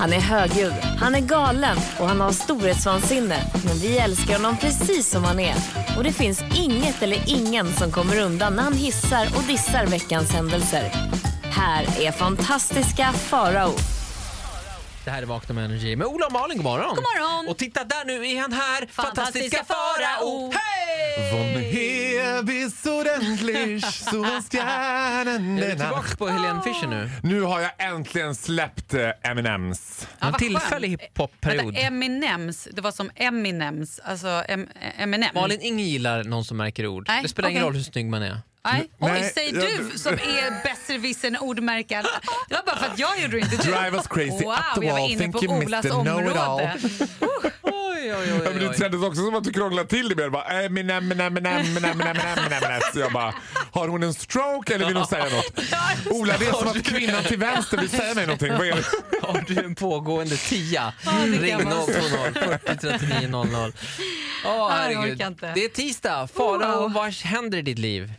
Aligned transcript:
Han 0.00 0.12
är 0.12 0.20
högljudd, 0.20 0.74
han 0.98 1.14
är 1.14 1.20
galen 1.20 1.76
och 1.98 2.08
han 2.08 2.20
har 2.20 2.32
storhetsvansinne. 2.32 3.36
Men 3.64 3.76
vi 3.76 3.98
älskar 3.98 4.36
honom 4.36 4.56
precis 4.56 5.10
som 5.10 5.24
han 5.24 5.40
är. 5.40 5.54
Och 5.96 6.04
det 6.04 6.12
finns 6.12 6.42
inget 6.54 7.02
eller 7.02 7.24
ingen 7.26 7.72
som 7.72 7.92
kommer 7.92 8.20
undan 8.20 8.56
när 8.56 8.62
han 8.62 8.74
hissar 8.74 9.26
och 9.36 9.42
dissar 9.42 9.86
veckans 9.86 10.32
händelser. 10.32 10.92
Här 11.42 11.82
är 12.00 12.12
fantastiska 12.12 13.12
Farao. 13.12 13.99
Det 15.04 15.10
här 15.10 15.22
är 15.22 15.26
Vakna 15.26 15.54
med 15.54 15.64
Energy 15.64 15.96
med 15.96 16.06
Ola 16.06 16.26
och 16.26 16.32
Malin, 16.32 16.56
god 16.56 16.64
morgon. 16.64 16.88
God 16.88 17.04
morgon. 17.04 17.48
Och 17.48 17.58
titta 17.58 17.84
där 17.84 18.04
nu 18.04 18.26
är 18.26 18.40
han 18.40 18.52
här, 18.52 18.86
fantastiska, 18.86 19.02
Fantastiska 19.02 19.64
Farao. 19.64 20.52
Hej! 20.52 21.32
Von 21.32 21.62
Hebis 21.62 22.86
ordentlich 22.86 23.84
så 23.94 24.24
stjärnen 24.50 25.58
Är 25.58 25.62
du 25.62 25.70
tillbaka 25.70 26.16
på 26.16 26.28
Helene 26.28 26.62
Fischer 26.62 26.86
nu? 26.86 27.10
Nu 27.22 27.40
har 27.40 27.60
jag 27.60 27.70
äntligen 27.78 28.34
släppt 28.34 28.94
eh, 28.94 29.00
M&M's. 29.22 30.06
En 30.20 30.30
vad 30.30 30.38
tillfällig 30.38 30.90
skönt. 30.90 31.02
hiphop-period. 31.02 31.64
Vänta, 31.64 31.80
Eminems, 31.80 32.68
det 32.72 32.80
var 32.82 32.90
som 32.92 33.10
Eminems, 33.14 33.98
alltså 34.04 34.28
em, 34.48 34.68
Eminem. 34.98 35.30
Malin, 35.34 35.58
ingen 35.62 35.86
gillar 35.86 36.24
någon 36.24 36.44
som 36.44 36.56
märker 36.56 36.86
ord. 36.86 37.04
Nej, 37.08 37.22
det 37.22 37.28
spelar 37.28 37.48
ingen 37.48 37.62
okej. 37.62 37.66
roll 37.66 37.76
hur 37.76 37.82
snygg 37.82 38.06
man 38.06 38.22
är. 38.22 38.38
Nej. 38.64 38.90
Oj, 38.98 39.32
jag- 39.36 39.54
du 39.54 39.98
som 39.98 40.12
är 40.12 40.62
besserwisser 40.64 41.42
ordmärkare. 41.42 42.02
Det 42.48 42.54
var 42.54 42.62
bara 42.66 42.76
för 42.76 42.86
att 42.86 42.98
jag 42.98 43.20
gjorde 43.20 43.36
det 43.36 43.40
inte 43.40 43.56
du. 43.56 43.62
Drive 43.62 43.96
us 43.96 44.06
crazy 44.06 44.30
wow, 44.44 44.52
up 44.52 44.80
the 44.80 44.86
jag 44.86 44.92
var 44.92 45.00
wall, 45.00 45.10
inne 45.10 45.18
think 45.22 45.34
på 45.36 45.44
you 45.44 45.64
Olas 45.64 45.84
Mr. 45.84 45.98
Område. 45.98 46.76
Oj, 47.62 48.14
oj, 48.14 48.14
oj, 48.32 48.40
men 48.44 48.58
det 48.58 48.78
kändes 48.78 49.02
också 49.02 49.24
som 49.24 49.34
att 49.34 49.44
du 49.44 49.52
krånglade 49.52 49.88
till 49.88 50.08
det 50.08 50.16
mer. 50.16 50.28
Bara. 50.30 50.44
Så 52.92 52.98
jag 52.98 53.12
bara, 53.12 53.34
har 53.72 53.88
hon 53.88 54.02
en 54.02 54.14
stroke 54.14 54.74
eller 54.74 54.86
vill 54.86 54.96
hon 54.96 55.06
säga 55.06 55.24
något? 55.24 55.60
Ola, 56.10 56.34
det 56.38 56.46
är 56.46 56.52
som 56.52 56.68
att 56.68 56.82
kvinnan 56.84 57.24
till 57.24 57.38
vänster 57.38 57.76
vill 57.78 57.90
säga 57.90 58.14
mig 58.14 58.26
någonting. 58.26 58.52
Vad 58.58 58.66
är 58.66 58.76
det? 58.76 58.84
Har 59.26 59.44
du 59.46 59.58
en 59.64 59.74
pågående 59.74 60.36
tia? 60.36 60.92
Ring 61.24 61.64
vara 61.64 61.86
020 61.86 61.92
40 62.40 62.76
39 62.80 63.28
00. 63.28 63.72
Åh, 64.46 64.70
herregud. 64.70 65.18
Det 65.54 65.64
är 65.64 65.68
tisdag. 65.68 66.28
Farao, 66.36 66.80
Wow. 66.80 66.92
vad 66.92 67.12
händer 67.14 67.58
i 67.58 67.62
ditt 67.62 67.78
liv? 67.78 68.12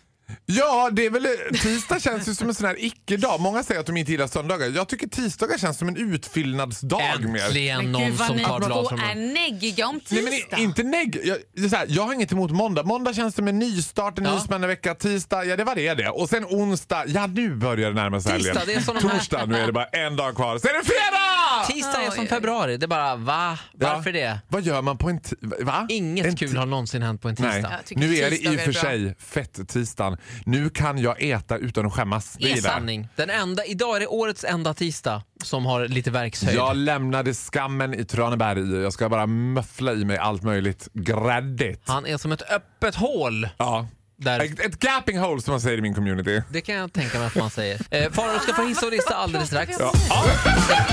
Ja, 0.45 0.89
det 0.93 1.05
är 1.05 1.09
väl, 1.09 1.27
tisdag 1.61 1.99
känns 1.99 2.27
ju 2.29 2.35
som 2.35 2.47
en 2.47 2.53
sån 2.55 2.65
här 2.67 2.75
icke-dag. 2.85 3.39
Många 3.39 3.63
säger 3.63 3.79
att 3.79 3.85
de 3.85 3.97
inte 3.97 4.11
gillar 4.11 4.27
söndagar. 4.27 4.67
Jag 4.67 4.87
tycker 4.87 5.07
tisdagar 5.07 5.57
känns 5.57 5.77
som 5.77 5.87
en 5.87 6.13
utfyllnadsdag 6.13 7.19
mer. 7.23 7.45
Äntligen 7.45 7.91
någon 7.91 8.17
som 8.17 8.39
tar 8.39 8.59
blad 8.59 8.89
från 8.89 8.99
är 8.99 9.15
neggiga 9.15 9.87
om 9.87 9.95
Nej, 10.09 10.25
tisdag. 10.25 10.47
men 10.51 10.59
inte 10.61 10.83
negg. 10.83 11.19
Jag, 11.23 11.37
det 11.55 11.65
är 11.65 11.69
så 11.69 11.75
här, 11.75 11.85
jag 11.89 12.03
har 12.03 12.13
inget 12.13 12.31
emot 12.31 12.51
måndag. 12.51 12.83
Måndag 12.83 13.13
känns 13.13 13.35
som 13.35 13.47
en 13.47 13.59
nystart, 13.59 14.17
en 14.19 14.25
Ja. 14.25 14.33
ny 14.35 14.39
spännande 14.39 14.67
vecka. 14.67 14.95
Tisdag, 14.95 15.45
ja 15.45 15.55
det 15.57 15.63
var 15.63 15.75
det 15.75 15.93
det. 15.93 16.09
Och 16.09 16.29
sen 16.29 16.45
onsdag, 16.45 17.03
ja 17.07 17.27
nu 17.27 17.55
börjar 17.55 17.89
det 17.89 17.95
närma 17.95 18.21
sig 18.21 18.37
Tisdag, 18.37 18.59
helgen. 18.59 18.67
det 18.67 18.73
är 18.93 19.01
som 19.01 19.09
Torsdag, 19.09 19.45
nu 19.45 19.55
är 19.57 19.65
det 19.67 19.73
bara 19.73 19.85
en 19.85 20.15
dag 20.15 20.35
kvar. 20.35 20.57
Sen 20.57 20.69
är 20.69 20.73
det 20.73 20.85
fredag! 20.85 21.67
Tisdag 21.67 22.01
är 22.05 22.11
som 22.11 22.27
februari. 22.27 22.77
Det 22.77 22.85
är 22.85 22.87
bara, 22.87 23.15
va? 23.15 23.59
Varför 23.73 24.11
det? 24.11 24.39
Vad 24.47 24.61
gör 24.63 24.81
man 24.81 24.97
på 24.97 25.09
en 25.09 25.19
ti- 25.19 25.63
Va? 25.65 25.85
Inget 25.89 26.25
en 26.25 26.35
kul 26.35 26.57
har 26.57 26.65
någonsin 26.65 27.01
hänt 27.03 27.21
på 27.21 27.29
en 27.29 27.35
tisdag. 27.35 27.51
Nej, 27.69 27.79
nu 28.09 28.15
är 28.15 28.29
det 28.29 28.37
i 28.37 28.55
och 28.57 28.59
för 28.59 28.71
sig 28.71 29.15
fett-tisdagen. 29.19 30.17
Nu 30.45 30.69
kan 30.69 30.97
jag 30.97 31.21
äta 31.23 31.57
utan 31.57 31.85
att 31.85 31.93
skämmas. 31.93 32.33
Det 32.39 32.43
är 32.51 32.55
gillar 32.55 32.69
jag. 32.69 32.73
sanning. 32.73 33.07
Den 33.15 33.29
enda, 33.29 33.65
idag 33.65 33.95
är 33.95 33.99
det 33.99 34.07
årets 34.07 34.43
enda 34.43 34.73
tisdag 34.73 35.21
som 35.43 35.65
har 35.65 35.87
lite 35.87 36.11
verkshöjd. 36.11 36.55
Jag 36.57 36.75
lämnade 36.77 37.33
skammen 37.33 37.93
i 37.93 38.05
Traneberg. 38.05 38.81
Jag 38.83 38.93
ska 38.93 39.09
bara 39.09 39.25
möffla 39.27 39.93
i 39.93 40.05
mig 40.05 40.17
allt 40.17 40.43
möjligt 40.43 40.87
gräddigt. 40.93 41.81
Han 41.85 42.05
är 42.05 42.17
som 42.17 42.31
ett 42.31 42.41
öppet 42.51 42.95
hål. 42.95 43.49
Ja. 43.57 43.87
Där, 44.17 44.39
Ett, 44.39 44.59
ett 44.59 44.79
gapping 44.79 45.17
hole 45.19 45.41
som 45.41 45.51
man 45.51 45.61
säger 45.61 45.77
i 45.77 45.81
min 45.81 45.93
community. 45.95 46.41
det 46.49 46.61
kan 46.61 46.75
jag 46.75 46.93
tänka 46.93 47.17
mig 47.17 47.27
att 47.27 47.35
man 47.35 47.49
säger. 47.49 47.81
Eh, 47.89 48.11
Farao 48.11 48.39
ska 48.39 48.53
få 48.53 48.65
hissa 48.65 48.85
och 48.85 48.91
lista 48.91 49.15
alldeles 49.15 49.47
strax. 49.47 49.77
Ja. 49.79 49.91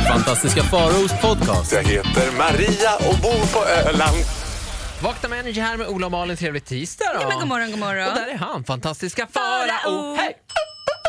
Fantastiska 0.08 0.62
Faraos 0.62 1.12
podcast. 1.20 1.72
Jag 1.72 1.82
heter 1.82 2.32
Maria 2.38 2.96
och 2.96 3.18
bor 3.22 3.52
på 3.52 3.88
Öland. 3.88 4.16
Vakna 5.02 5.28
med 5.28 5.40
Energy 5.40 5.60
här 5.60 5.76
med 5.76 5.88
Ola 5.88 6.06
och 6.06 6.12
Malin. 6.12 6.36
Trevlig 6.36 6.64
tisdag 6.64 7.04
då. 7.14 7.20
Ja, 7.22 7.28
men 7.28 7.38
god 7.38 7.48
morgon, 7.48 7.70
god 7.70 7.80
morgon. 7.80 8.08
Och 8.08 8.14
där 8.14 8.26
är 8.26 8.36
han, 8.38 8.64
fantastiska 8.64 9.26
Farao. 9.32 10.16
Hej! 10.16 10.36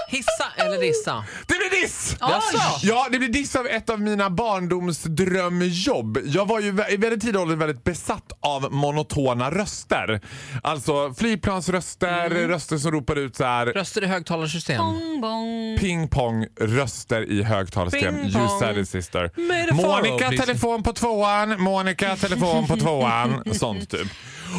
Hissa 0.10 0.46
eller 0.56 0.82
dissa? 0.82 1.24
Det 1.48 1.54
blir 1.54 1.82
diss! 1.82 2.16
Jaså? 2.20 2.58
Ja, 2.82 3.08
det 3.12 3.20
blir 3.20 3.30
diss 3.30 3.56
av 3.56 3.68
ett 3.68 3.90
av 3.90 4.02
mina 4.02 4.30
barndomsdrömjobb. 4.30 6.18
Jag 6.26 6.46
var 6.48 6.60
ju 6.60 6.68
i 6.68 6.98
väldigt 6.98 7.22
tidig 7.22 7.42
ålder 7.42 7.56
väldigt 7.56 7.84
besatt 7.84 8.32
av 8.42 8.74
monotona 8.74 9.52
röster. 9.52 10.22
Alltså 10.64 11.14
flygplansröster, 11.14 12.30
röster 12.30 12.78
som 12.78 12.92
ropar 12.92 13.16
ut 13.16 13.36
så 13.36 13.44
här 13.44 13.66
Röster 13.66 14.04
i 14.04 14.08
högtalarsystem. 14.08 14.78
Bong, 14.78 15.22
bong. 15.22 15.78
ping 15.80 16.08
pong 16.08 16.46
röster 16.62 17.22
i 17.32 17.44
högtalarsystem. 17.44 18.16
You 18.20 18.60
said 18.60 18.78
it 18.78 18.90
sister. 18.90 19.32
Monica 19.74 20.30
telefon 20.30 20.84
på 20.84 20.94
tvåan, 20.94 21.62
Monica 21.62 22.16
telefon 22.16 22.68
på 22.68 22.78
tvåan. 22.78 23.44
Sånt 23.54 23.90
typ. 23.90 24.08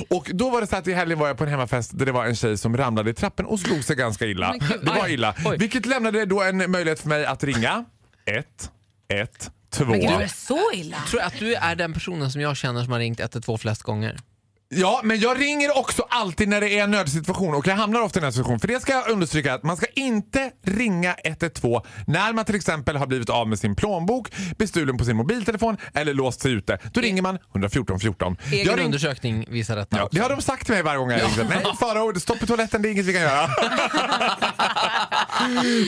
Och 0.09 0.31
då 0.35 0.51
var 0.51 0.61
det 0.61 0.67
så 0.67 0.77
att 0.77 0.87
i 0.87 0.93
helgen 0.93 1.19
var 1.19 1.27
jag 1.27 1.39
på 1.39 1.45
en 1.45 1.51
hemmafest 1.51 1.99
där 1.99 2.07
det 2.07 2.13
var 2.13 2.27
en 2.27 2.37
tjej 2.37 2.59
som 2.59 2.77
ramlade 2.77 3.11
i 3.11 3.15
trappen 3.15 3.47
och 3.47 3.61
slog 3.61 3.85
sig 3.85 3.97
ganska 3.97 4.27
illa. 4.27 4.55
Det 4.83 4.91
var 4.91 5.09
illa. 5.09 5.35
Vilket 5.59 5.87
lämnade 5.87 6.25
då 6.25 6.43
en 6.43 6.71
möjlighet 6.71 7.01
för 7.01 7.09
mig 7.09 7.27
att 7.27 7.45
ringa 7.45 7.85
1, 8.27 8.71
1, 9.09 9.51
2. 9.71 9.85
Men 9.85 10.01
gud, 10.01 10.11
är 10.11 10.27
så 10.27 10.59
illa? 10.75 10.97
Tror 11.11 11.23
jag 11.23 11.27
att 11.27 11.39
du 11.39 11.55
är 11.55 11.75
den 11.75 11.93
personen 11.93 12.31
som 12.31 12.41
jag 12.41 12.57
känner 12.57 12.83
som 12.83 12.93
har 12.93 12.99
ringt 12.99 13.21
112 13.21 13.59
flest 13.59 13.83
gånger. 13.83 14.19
Ja, 14.75 15.01
men 15.05 15.21
jag 15.21 15.41
ringer 15.41 15.79
också 15.79 16.03
alltid 16.11 16.49
när 16.49 16.61
det 16.61 16.69
är 16.79 16.85
en 16.85 16.91
nödsituation 16.91 17.55
och 17.55 17.67
jag 17.67 17.75
hamnar 17.77 18.01
ofta 18.01 18.19
i 18.19 18.23
den 18.23 18.33
situationen. 18.33 18.61
För 18.61 18.69
det 18.69 18.81
ska 18.83 18.93
jag 18.93 19.09
understryka 19.09 19.55
att 19.55 19.63
man 19.63 19.77
ska 19.77 19.87
inte 19.95 20.51
ringa 20.65 21.15
112 21.25 21.81
när 22.07 22.33
man 22.33 22.45
till 22.45 22.55
exempel 22.55 22.97
har 22.97 23.07
blivit 23.07 23.31
av 23.31 23.49
med 23.49 23.59
sin 23.59 23.77
plånbok, 23.77 24.29
bestulen 24.59 24.97
på 24.99 25.05
sin 25.05 25.17
mobiltelefon 25.17 25.77
eller 25.95 26.15
låst 26.15 26.41
sig 26.41 26.53
ute. 26.53 26.79
Då 26.93 27.01
ringer 27.01 27.23
man 27.23 27.39
114 27.53 28.01
14. 28.01 28.37
Egen 28.53 28.67
Jag 28.67 28.79
ring- 28.79 28.85
undersökning 28.85 29.45
visar 29.49 29.77
detta 29.77 29.97
Ja, 29.97 30.05
också. 30.05 30.17
det 30.17 30.23
har 30.23 30.31
de 30.31 30.43
sagt 30.43 30.65
till 30.67 30.75
mig 30.75 30.83
varje 30.83 30.99
gång 30.99 31.11
jag 31.11 31.21
ringt. 31.23 31.37
Nej, 31.49 31.65
Farao, 31.81 32.21
stopp 32.21 32.43
i 32.43 32.47
toaletten, 32.47 32.83
det 32.83 32.89
är 32.89 32.91
inget 32.91 33.07
vi 33.07 33.13
kan 33.13 33.23
göra. 33.23 33.49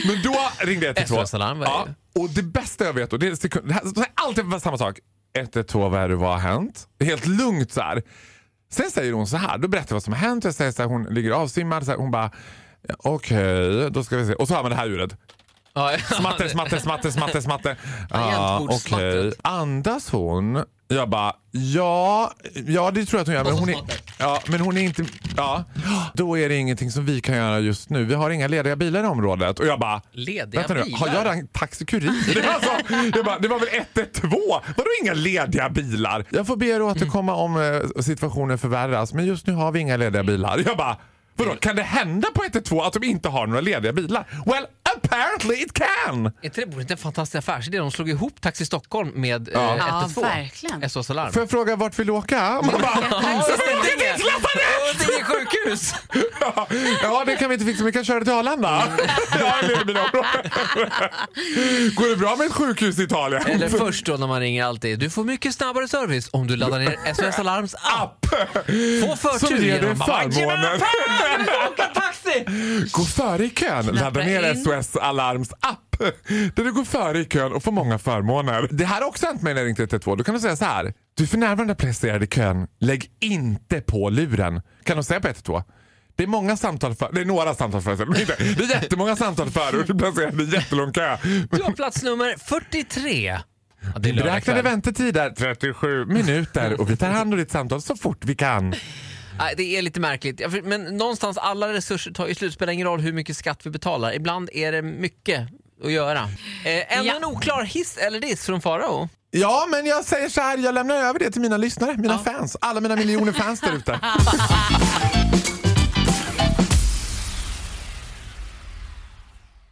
Men 0.07 0.21
då 0.23 0.35
ringde 0.65 0.85
jag 0.85 0.97
112. 0.97 1.25
SOS-alarm 1.25 1.61
ja, 1.61 1.87
Och 2.15 2.29
det 2.29 2.43
bästa 2.43 2.85
jag 2.85 2.93
vet, 2.93 3.13
och 3.13 3.19
det 3.19 3.27
är 3.27 3.35
sekund, 3.35 3.67
det 3.67 3.73
här, 3.73 3.83
alltid 4.13 4.61
samma 4.61 4.77
sak. 4.77 4.99
112, 5.37 5.91
vad 5.91 6.01
är 6.01 6.09
det, 6.09 6.15
vad 6.15 6.29
har 6.31 6.39
hänt? 6.39 6.87
Helt 7.03 7.25
lugnt 7.27 7.71
så 7.71 7.81
här. 7.81 8.01
Sen 8.73 8.91
säger 8.91 9.13
hon 9.13 9.27
så 9.27 9.37
här, 9.37 9.57
då 9.57 9.67
berättar 9.67 9.87
jag 9.89 9.95
vad 9.95 10.03
som 10.03 10.13
har 10.13 10.19
hänt. 10.19 10.43
Jag 10.43 10.53
säger 10.53 10.71
så 10.71 10.81
här, 10.81 10.89
hon 10.89 11.03
ligger 11.03 11.31
avsvimmad. 11.31 11.85
Så 11.85 11.91
här, 11.91 11.97
hon 11.97 12.11
bara, 12.11 12.31
okej, 12.97 13.91
då 13.91 14.03
ska 14.03 14.17
vi 14.17 14.25
se. 14.27 14.33
Och 14.33 14.47
så 14.47 14.53
har 14.55 14.61
man 14.61 14.71
det 14.71 14.77
här 14.77 14.85
ljudet. 14.85 15.17
Smatter, 16.19 16.47
smatter, 16.47 16.77
smatter, 16.79 17.11
smatter, 17.11 17.41
smatter. 17.41 17.77
Ja, 18.09 18.17
Tangentbordssmattret. 18.17 19.15
okej. 19.15 19.33
Andas 19.41 20.09
hon? 20.09 20.63
Jag 20.93 21.09
bara, 21.09 21.33
ja, 21.51 22.31
ja 22.67 22.91
det 22.91 23.05
tror 23.05 23.19
jag 23.19 23.21
att 23.21 23.27
hon 23.27 23.35
gör. 23.35 23.43
Men 23.43 23.53
hon, 23.53 23.69
är, 23.69 23.75
ja, 24.19 24.41
men 24.47 24.59
hon 24.59 24.77
är 24.77 24.81
inte... 24.81 25.05
Ja, 25.37 25.63
då 26.13 26.37
är 26.37 26.49
det 26.49 26.55
ingenting 26.55 26.91
som 26.91 27.05
vi 27.05 27.21
kan 27.21 27.35
göra 27.35 27.59
just 27.59 27.89
nu. 27.89 28.05
Vi 28.05 28.13
har 28.13 28.29
inga 28.29 28.47
lediga 28.47 28.75
bilar 28.75 29.03
i 29.03 29.07
området. 29.07 29.59
Och 29.59 29.65
jag 29.65 29.79
bara, 29.79 30.01
Lediga 30.11 30.59
vänta 30.59 30.73
nu, 30.73 30.83
bilar? 30.83 30.97
har 30.99 31.07
jag 31.07 31.37
en 31.37 31.47
taxikurir? 31.47 32.11
Det 32.33 32.41
var, 32.41 32.59
så, 32.59 33.17
jag 33.17 33.25
bara, 33.25 33.39
det 33.39 33.47
var 33.47 33.59
väl 33.59 33.69
112? 34.03 34.31
Vadå 34.77 34.89
inga 35.01 35.13
lediga 35.13 35.69
bilar? 35.69 36.25
Jag 36.29 36.47
får 36.47 36.55
be 36.55 36.65
er 36.65 36.81
återkomma 36.81 37.35
om 37.35 37.57
eh, 37.61 38.01
situationen 38.01 38.57
förvärras, 38.57 39.13
men 39.13 39.25
just 39.25 39.47
nu 39.47 39.53
har 39.53 39.71
vi 39.71 39.79
inga 39.79 39.97
lediga 39.97 40.23
bilar. 40.23 40.63
Jag 40.65 40.77
bara, 40.77 40.97
vadå, 41.35 41.51
kan 41.55 41.75
det 41.75 41.83
hända 41.83 42.27
på 42.35 42.43
112 42.43 42.81
att 42.81 42.93
de 42.93 43.03
inte 43.03 43.29
har 43.29 43.47
några 43.47 43.61
lediga 43.61 43.93
bilar? 43.93 44.25
Well, 44.45 44.65
apparently 44.95 45.55
it 45.63 45.73
can! 45.73 46.25
Är 46.25 46.31
inte 46.41 46.61
det 46.61 46.67
vore 46.71 46.81
inte 46.81 46.93
en 46.93 46.97
fantastisk 46.97 47.35
affärsidé? 47.35 47.77
De 47.77 47.91
slog 47.91 48.09
ihop 48.09 48.41
Taxi 48.41 48.65
Stockholm 48.65 49.11
med 49.15 49.49
Ja. 49.53 49.59
eh, 49.59 49.77
Ja, 49.77 49.99
112. 49.99 50.27
verkligen. 50.27 50.89
SOS 50.89 51.09
Alarm. 51.09 51.33
Får 51.33 51.41
jag 51.41 51.49
fråga 51.49 51.75
vart 51.75 51.99
vill 51.99 52.07
du 52.07 52.13
åka? 52.13 52.61
Man 52.63 52.81
bara, 52.81 52.89
Huddinge 54.93 55.23
sjukhus! 55.23 55.93
ja, 56.41 56.67
ja, 57.03 57.23
det 57.25 57.35
kan 57.35 57.49
vi 57.49 57.53
inte 57.53 57.65
fixa, 57.65 57.83
vi 57.83 57.91
kan 57.91 58.05
köra 58.05 58.23
till 58.23 58.33
Arlanda. 58.33 58.83
Område. 59.33 59.93
Går 61.95 62.09
det 62.09 62.15
bra 62.15 62.35
med 62.35 62.47
ett 62.47 62.53
sjukhus 62.53 62.99
i 62.99 63.03
Italien? 63.03 63.43
Eller 63.47 63.69
först 63.69 64.05
då 64.05 64.13
när 64.17 64.27
man 64.27 64.39
ringer 64.39 64.63
alltid. 64.65 64.99
Du 64.99 65.09
får 65.09 65.23
mycket 65.23 65.53
snabbare 65.53 65.87
service 65.87 66.29
om 66.31 66.47
du 66.47 66.55
laddar 66.55 66.79
ner 66.79 67.13
SOS 67.13 67.39
Alarms 67.39 67.75
app. 67.75 68.25
Få 69.01 69.15
förtur 69.15 69.47
Som 69.47 69.55
ger 69.65 69.81
dig 69.81 69.95
förmånen. 69.95 70.79
Taxi! 72.23 72.45
Gå 72.91 73.03
före 73.03 73.45
i 73.45 73.49
kön. 73.49 73.85
Ladda 73.85 74.19
ner 74.23 74.51
in. 74.53 74.63
SOS 74.63 74.95
Alarms 74.95 75.51
app. 75.59 75.79
Där 76.55 76.63
du 76.63 76.73
går 76.73 76.83
före 76.85 77.19
i 77.19 77.25
kön 77.25 77.53
och 77.53 77.63
får 77.63 77.71
många 77.71 77.99
förmåner. 77.99 78.67
Det 78.71 78.85
här 78.85 79.01
har 79.01 79.07
också 79.07 79.25
hänt 79.25 79.41
mig 79.41 79.53
när 79.53 79.61
jag 79.61 79.67
ringt 79.67 79.79
112. 79.79 80.17
Då 80.17 80.23
kan 80.23 80.35
de 80.35 80.41
säga 80.41 80.55
så 80.55 80.65
här. 80.65 80.93
Du 81.17 81.23
är 81.23 81.27
för 81.27 81.37
närvarande 81.37 81.75
placerad 81.75 82.23
i 82.23 82.27
kön. 82.27 82.67
Lägg 82.79 83.05
inte 83.19 83.81
på 83.81 84.09
luren. 84.09 84.61
Kan 84.83 84.97
de 84.97 85.03
säga 85.03 85.19
på 85.19 85.27
112? 85.27 85.63
Det 86.15 86.23
är 86.23 86.27
många 86.27 86.57
samtal 86.57 86.95
för, 86.95 87.09
det 87.13 87.21
är 87.21 87.25
några 87.25 87.55
samtal 87.55 87.81
för, 87.81 88.05
men 88.05 88.21
inte- 88.21 88.35
det 88.39 88.63
är 88.63 88.69
jättemånga 88.69 89.15
samtal 89.15 89.49
för 89.51 89.79
och 89.79 89.85
du 89.85 89.93
är 89.93 89.97
placerad 89.99 90.41
i 90.41 90.55
jättelång 90.55 90.93
kö. 90.93 91.17
Du 91.51 91.63
har 91.63 91.71
plats 91.71 92.03
nummer 92.03 92.35
43. 92.45 93.39
Ja, 93.93 93.99
det 93.99 94.09
är 94.09 94.13
Beräknade 94.13 94.41
kväll. 94.41 94.63
väntetid 94.63 95.17
är 95.17 95.29
37 95.29 96.05
minuter 96.05 96.81
och 96.81 96.89
vi 96.91 96.97
tar 96.97 97.09
hand 97.09 97.33
om 97.33 97.39
ditt 97.39 97.51
samtal 97.51 97.81
så 97.81 97.95
fort 97.95 98.25
vi 98.25 98.35
kan. 98.35 98.73
Nej, 99.37 99.53
det 99.57 99.77
är 99.77 99.81
lite 99.81 99.99
märkligt. 99.99 100.39
Ja, 100.39 100.49
Men 100.63 100.83
någonstans, 100.97 101.37
alla 101.37 101.73
resurser 101.73 102.11
tar 102.11 102.27
ju 102.27 102.35
slut. 102.35 102.53
spelar 102.53 102.73
ingen 102.73 102.87
roll 102.87 102.99
hur 102.99 103.13
mycket 103.13 103.37
skatt 103.37 103.65
vi 103.65 103.69
betalar. 103.69 104.13
Ibland 104.13 104.49
är 104.53 104.71
det 104.71 104.81
mycket 104.81 105.47
att 105.83 105.91
göra. 105.91 106.19
Eh, 106.65 106.97
ännu 106.97 107.07
Ja. 107.07 107.15
en 107.15 107.25
oklar 107.25 107.63
hiss 107.63 107.97
eller 107.97 108.19
diss 108.19 108.45
från 108.45 108.61
Farao. 108.61 109.09
Ja, 109.31 109.67
men 109.69 109.85
jag 109.85 110.05
säger 110.05 110.29
så 110.29 110.41
här, 110.41 110.57
jag 110.57 110.73
lämnar 110.75 110.95
över 110.95 111.19
det 111.19 111.31
till 111.31 111.41
mina 111.41 111.57
lyssnare, 111.57 111.97
mina 111.97 112.19
fans. 112.19 112.57
Alla 112.61 112.81
mina 112.81 112.95
miljoner 112.95 113.31
fans 113.31 113.59
där 113.61 113.73
ute. 113.73 113.99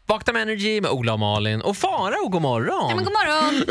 Vakna 0.05 0.33
med 0.33 0.41
Energy 0.41 0.81
med 0.81 0.91
Ola 0.91 1.13
och 1.13 1.19
Malin 1.19 1.61
och 1.61 1.77
Farao, 1.77 2.27
god 2.29 2.41
morgon. 2.41 2.89
Ja, 2.89 2.95
men 2.95 3.03
god 3.05 3.13
morgon. 3.13 3.65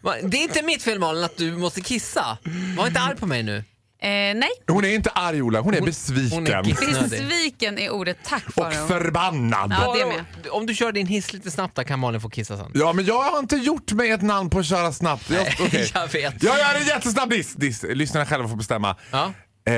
Va, 0.00 0.14
Det 0.22 0.36
är 0.36 0.42
inte 0.42 0.62
mitt 0.62 0.82
fel 0.82 0.98
Malin 0.98 1.24
att 1.24 1.36
du 1.36 1.56
måste 1.56 1.80
kissa. 1.80 2.38
Var 2.76 2.86
inte 2.86 3.00
arg 3.00 3.16
på 3.16 3.26
mig 3.26 3.42
nu. 3.42 3.64
Eh, 4.04 4.10
nej, 4.34 4.48
Hon 4.68 4.84
är 4.84 4.88
inte 4.88 5.10
arg 5.10 5.42
Ola, 5.42 5.60
hon 5.60 5.74
är 5.74 5.80
besviken. 5.80 6.36
hon 6.38 6.46
är 6.46 6.62
besviken 6.62 7.78
är 7.78 7.90
ordet. 7.90 8.16
Tack 8.24 8.46
och 8.46 8.54
Farao. 8.54 8.86
förbannad. 8.88 9.74
Ja, 9.80 9.94
det 9.98 10.06
med. 10.06 10.24
Om 10.50 10.66
du 10.66 10.74
kör 10.74 10.92
din 10.92 11.06
hiss 11.06 11.32
lite 11.32 11.50
snabbt 11.50 11.86
kan 11.86 11.98
Malin 11.98 12.20
få 12.20 12.30
kissa 12.30 12.56
sen. 12.56 12.70
Ja, 12.74 12.92
men 12.92 13.04
jag 13.04 13.22
har 13.22 13.38
inte 13.38 13.56
gjort 13.56 13.92
mig 13.92 14.10
ett 14.10 14.22
namn 14.22 14.50
på 14.50 14.58
att 14.58 14.66
köra 14.66 14.92
snabbt. 14.92 15.30
Jag, 15.30 15.46
okej. 15.60 15.90
Jag 15.94 16.12
vet. 16.12 16.42
Jag 16.42 16.58
gör 16.58 16.74
en 16.80 16.86
jättesnabb 16.86 17.30
diss. 17.30 17.54
diss. 17.54 17.82
Lyssnarna 17.88 18.26
själva 18.26 18.48
får 18.48 18.56
bestämma. 18.56 18.96
Ja. 19.10 19.32
Eh, 19.66 19.74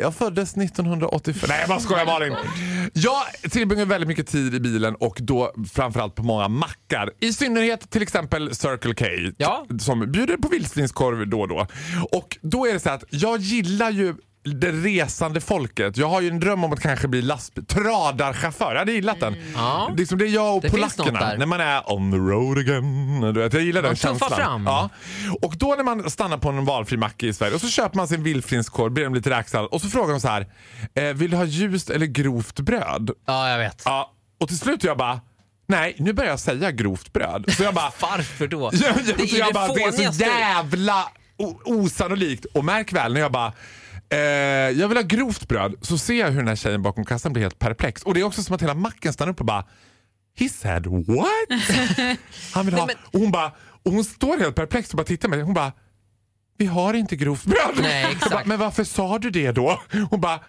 jag 0.00 0.14
föddes 0.14 0.56
1985. 0.56 1.48
Nej, 1.48 1.60
jag 1.60 1.68
bara 1.68 1.80
skojar 1.80 2.06
Malin. 2.06 2.34
Jag 2.92 3.22
tillbringar 3.50 3.84
väldigt 3.86 4.08
mycket 4.08 4.26
tid 4.26 4.54
i 4.54 4.60
bilen 4.60 4.94
och 4.94 5.18
då 5.20 5.52
framförallt 5.72 6.14
på 6.14 6.22
många 6.22 6.48
mackar. 6.48 7.10
I 7.20 7.32
synnerhet 7.32 7.90
till 7.90 8.02
exempel 8.02 8.54
Circle 8.54 8.94
K 8.94 9.04
Ja. 9.38 9.66
som 9.80 10.12
bjuder 10.12 10.36
på 10.36 10.48
vildsvinskorv 10.48 11.28
då 11.28 11.40
och 11.40 11.48
då. 11.48 11.66
Och 12.12 12.38
då 12.42 12.66
är 12.66 12.72
det 12.72 12.80
så 12.80 12.90
att 12.90 13.04
jag 13.10 13.40
gillar 13.40 13.90
ju 13.90 14.14
det 14.44 14.72
resande 14.72 15.40
folket. 15.40 15.96
Jag 15.96 16.08
har 16.08 16.20
ju 16.20 16.28
en 16.28 16.40
dröm 16.40 16.64
om 16.64 16.72
att 16.72 16.80
kanske 16.80 17.08
bli 17.08 17.22
lastbil, 17.22 17.64
tradarchaufför. 17.66 18.72
Jag 18.72 18.78
hade 18.78 18.92
gillat 18.92 19.20
den. 19.20 19.36
Ja. 19.54 19.92
Liksom 19.96 20.18
det 20.18 20.24
är 20.24 20.28
jag 20.28 20.56
och 20.56 20.62
Det 20.62 20.70
polackerna 20.70 21.34
när 21.38 21.46
man 21.46 21.60
är 21.60 21.92
on 21.92 22.12
the 22.12 22.18
road 22.18 22.58
again. 22.58 23.20
Du 23.20 23.40
vet, 23.40 23.52
jag 23.52 23.62
gillar 23.62 23.82
den 23.82 23.88
Man 23.88 23.96
känslan. 23.96 24.30
fram. 24.30 24.66
Ja. 24.66 24.88
Och 25.42 25.54
då 25.56 25.74
när 25.76 25.84
man 25.84 26.10
stannar 26.10 26.38
på 26.38 26.48
en 26.48 26.64
valfri 26.64 26.96
macka 26.96 27.26
i 27.26 27.32
Sverige 27.32 27.54
och 27.54 27.60
så 27.60 27.68
köper 27.68 27.96
man 27.96 28.08
sin 28.08 28.22
vildsvinskorv, 28.22 28.92
ber 28.92 29.06
om 29.06 29.14
lite 29.14 29.30
räksallad 29.30 29.70
och 29.70 29.80
så 29.80 29.88
frågar 29.88 30.10
de 30.10 30.20
så 30.20 30.28
här. 30.28 30.46
Eh, 30.94 31.04
vill 31.04 31.30
du 31.30 31.36
ha 31.36 31.44
ljust 31.44 31.90
eller 31.90 32.06
grovt 32.06 32.60
bröd? 32.60 33.10
Ja, 33.26 33.50
jag 33.50 33.58
vet. 33.58 33.82
Ja. 33.84 34.12
Och 34.40 34.48
till 34.48 34.58
slut 34.58 34.84
jag 34.84 34.96
bara. 34.98 35.20
Nej, 35.68 35.94
nu 35.98 36.12
börjar 36.12 36.30
jag 36.30 36.40
säga 36.40 36.70
grovt 36.70 37.12
bröd. 37.12 37.44
Så 37.56 37.62
jag 37.62 37.74
bara. 37.74 37.92
Varför 38.00 38.46
då? 38.46 38.70
Ja, 38.72 38.78
ja, 39.06 39.12
det 39.16 39.22
är 39.22 39.38
jag 39.38 39.48
det 39.48 39.52
bara, 39.54 39.68
det 39.74 39.82
är 39.82 40.12
så 40.12 40.24
jävla 40.24 41.08
osannolikt. 41.64 42.44
Och 42.44 42.64
märk 42.64 42.92
väl 42.92 43.12
när 43.12 43.20
jag 43.20 43.32
bara 43.32 43.52
eh, 44.10 44.18
jag 44.80 44.88
vill 44.88 44.96
ha 44.96 45.02
grovt 45.02 45.48
bröd 45.48 45.74
så 45.80 45.98
ser 45.98 46.14
jag 46.14 46.30
hur 46.30 46.38
den 46.38 46.48
här 46.48 46.56
tjejen 46.56 46.82
bakom 46.82 47.04
kassan 47.04 47.32
blir 47.32 47.42
helt 47.42 47.58
perplex. 47.58 48.02
Och 48.02 48.14
det 48.14 48.20
är 48.20 48.24
också 48.24 48.42
som 48.42 48.54
att 48.54 48.62
hela 48.62 48.74
macken 48.74 49.12
stannar 49.12 49.32
upp 49.32 49.40
och 49.40 49.46
bara 49.46 49.64
He 50.38 50.48
said 50.48 50.86
what? 50.86 51.60
Han 52.54 52.66
vill 52.66 52.74
ha... 52.74 52.88
Och 53.12 53.20
hon 53.20 53.30
bara 53.30 53.52
och 53.82 53.92
hon 53.92 54.04
står 54.04 54.38
helt 54.38 54.54
perplex 54.54 54.90
och 54.90 54.96
bara 54.96 55.04
tittar 55.04 55.28
på 55.28 55.34
mig. 55.34 55.44
Hon 55.44 55.54
bara 55.54 55.72
Vi 56.58 56.66
har 56.66 56.94
inte 56.94 57.16
grovt 57.16 57.44
bröd. 57.44 57.78
Nej, 57.82 58.16
bara, 58.30 58.44
Men 58.44 58.58
varför 58.58 58.84
sa 58.84 59.18
du 59.18 59.30
det 59.30 59.52
då? 59.52 59.82
Hon 60.10 60.20
bara 60.20 60.40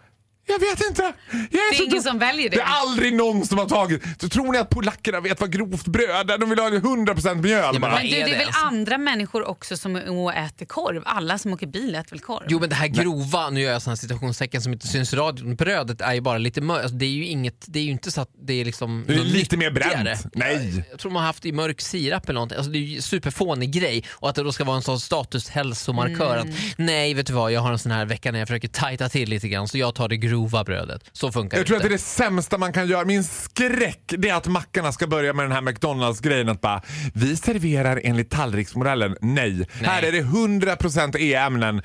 jag 0.52 0.60
vet 0.60 0.90
inte. 0.90 1.14
Jag 1.32 1.42
är 1.42 1.50
Det 1.52 1.78
är 1.78 1.82
ingen 1.82 1.90
dum." 1.90 2.04
som 2.04 2.20
väljer 2.20 2.50
det. 2.50 2.56
Det 2.56 2.62
är 2.62 2.82
aldrig 2.82 3.14
någon 3.14 3.46
som 3.46 3.58
har 3.58 3.66
tagit... 3.66 4.04
Så 4.22 4.30
tror 4.30 4.52
ni 4.52 4.58
att 4.58 4.70
polackerna 4.70 5.20
vet 5.20 5.42
vad 5.42 5.52
grovt 5.52 5.86
bröd 5.88 6.32
är? 6.32 6.38
De 6.38 6.50
vill 6.50 6.60
ha 6.60 6.70
100% 6.70 7.36
mjöl 7.36 7.74
men 7.74 7.82
vad 7.82 7.92
Men 7.92 8.04
du, 8.04 8.10
det 8.10 8.22
är 8.22 8.38
väl 8.38 8.48
alltså? 8.48 8.66
andra 8.66 8.98
människor 8.98 9.48
också 9.48 9.78
som 9.78 9.96
äter 9.96 10.66
korv? 10.66 11.04
Alla 11.06 11.38
som 11.38 11.54
åker 11.54 11.68
bil 11.68 11.96
äter 11.96 12.10
väl 12.10 12.20
korv? 12.20 12.46
Jo 12.50 12.60
men 12.60 12.70
det 12.70 12.76
här 12.76 12.88
grova, 12.88 13.50
nu 13.50 13.62
gör 13.62 13.72
jag 13.72 13.82
såna 13.82 13.92
här 13.92 13.98
citationstecken 13.98 14.62
som 14.62 14.74
inte 14.74 14.88
syns 14.88 15.14
i 15.14 15.16
radion, 15.16 15.56
brödet 15.56 16.02
är 16.02 16.14
ju 16.14 16.22
bara 16.22 16.38
lite 16.38 16.62
mörkt. 16.62 16.82
Alltså, 16.82 16.98
det 16.98 17.06
är 17.06 17.10
ju 17.10 17.26
inget, 17.26 17.66
det 17.68 17.80
är 17.80 17.84
ju 17.84 17.92
inte 17.92 18.12
så 18.12 18.22
att 18.22 18.30
det 18.42 18.54
är 18.54 18.66
liksom 18.66 19.04
Det 19.08 19.14
är 19.14 19.20
lite 19.20 19.58
mer 19.58 19.72
bränt. 19.72 20.26
Nej. 20.34 20.86
Jag 20.90 21.00
tror 21.00 21.12
man 21.12 21.22
har 21.22 21.28
haft 21.28 21.46
i 21.46 21.52
mörk 21.52 21.82
sirap 21.82 22.24
eller 22.24 22.34
någonting. 22.34 22.58
Alltså, 22.58 22.72
det 22.72 22.78
är 22.78 22.82
ju 22.82 23.02
superfånig 23.02 23.72
grej 23.72 24.04
och 24.10 24.30
att 24.30 24.36
det 24.36 24.44
då 24.44 24.52
ska 24.52 24.64
vara 24.64 24.76
en 24.76 24.82
sån 24.82 25.00
statushälsomarkör 25.00 26.38
att 26.38 26.48
nej 26.78 27.14
vet 27.14 27.28
du 27.28 27.34
vad, 27.34 27.52
jag 27.52 27.62
har 27.62 27.72
en 27.72 27.80
sån 27.80 27.92
här 27.92 28.06
vecka 28.06 28.32
när 28.32 28.40
jag 28.40 28.48
försöker 28.48 28.68
tajta 28.68 29.10
till 29.10 29.30
lite 29.30 29.48
grann 29.48 29.68
så 29.68 29.78
jag 29.78 29.96
tar 29.96 30.10
det 30.10 30.18
grova 30.18 30.41
brödet. 30.50 31.04
Så 31.14 31.32
funkar 31.32 31.58
Jag 31.58 31.68
tror 31.68 31.78
att 31.78 31.84
det 31.84 31.88
är 31.88 31.92
det 31.92 31.98
sämsta 31.98 32.58
man 32.58 32.74
kan 32.74 32.88
göra. 32.88 33.06
Min 33.06 33.24
skräck 33.24 34.14
det 34.18 34.30
är 34.30 34.36
att 34.36 34.48
mackarna 34.48 34.92
ska 34.92 35.08
börja 35.08 35.34
med 35.34 35.46
den 35.46 35.52
här 35.52 35.62
McDonalds-grejen 35.62 36.50
att 36.50 36.62
bara 36.62 36.82
vi 37.14 37.38
serverar 37.38 38.02
enligt 38.04 38.30
tallriksmodellen. 38.30 39.16
Nej. 39.22 39.68
Här 39.82 40.04
är 40.04 40.12
det 40.12 40.22
100% 40.22 41.18
e-ämnen. 41.18 41.82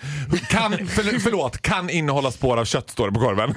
Kan, 0.49 0.73
för, 0.89 1.21
förlåt, 1.21 1.63
kan 1.63 1.91
innehålla 1.91 2.31
spår 2.31 2.57
av 2.57 2.65
kött 2.65 2.91
står 2.91 3.07
det 3.07 3.13
på 3.15 3.21
korven. 3.21 3.55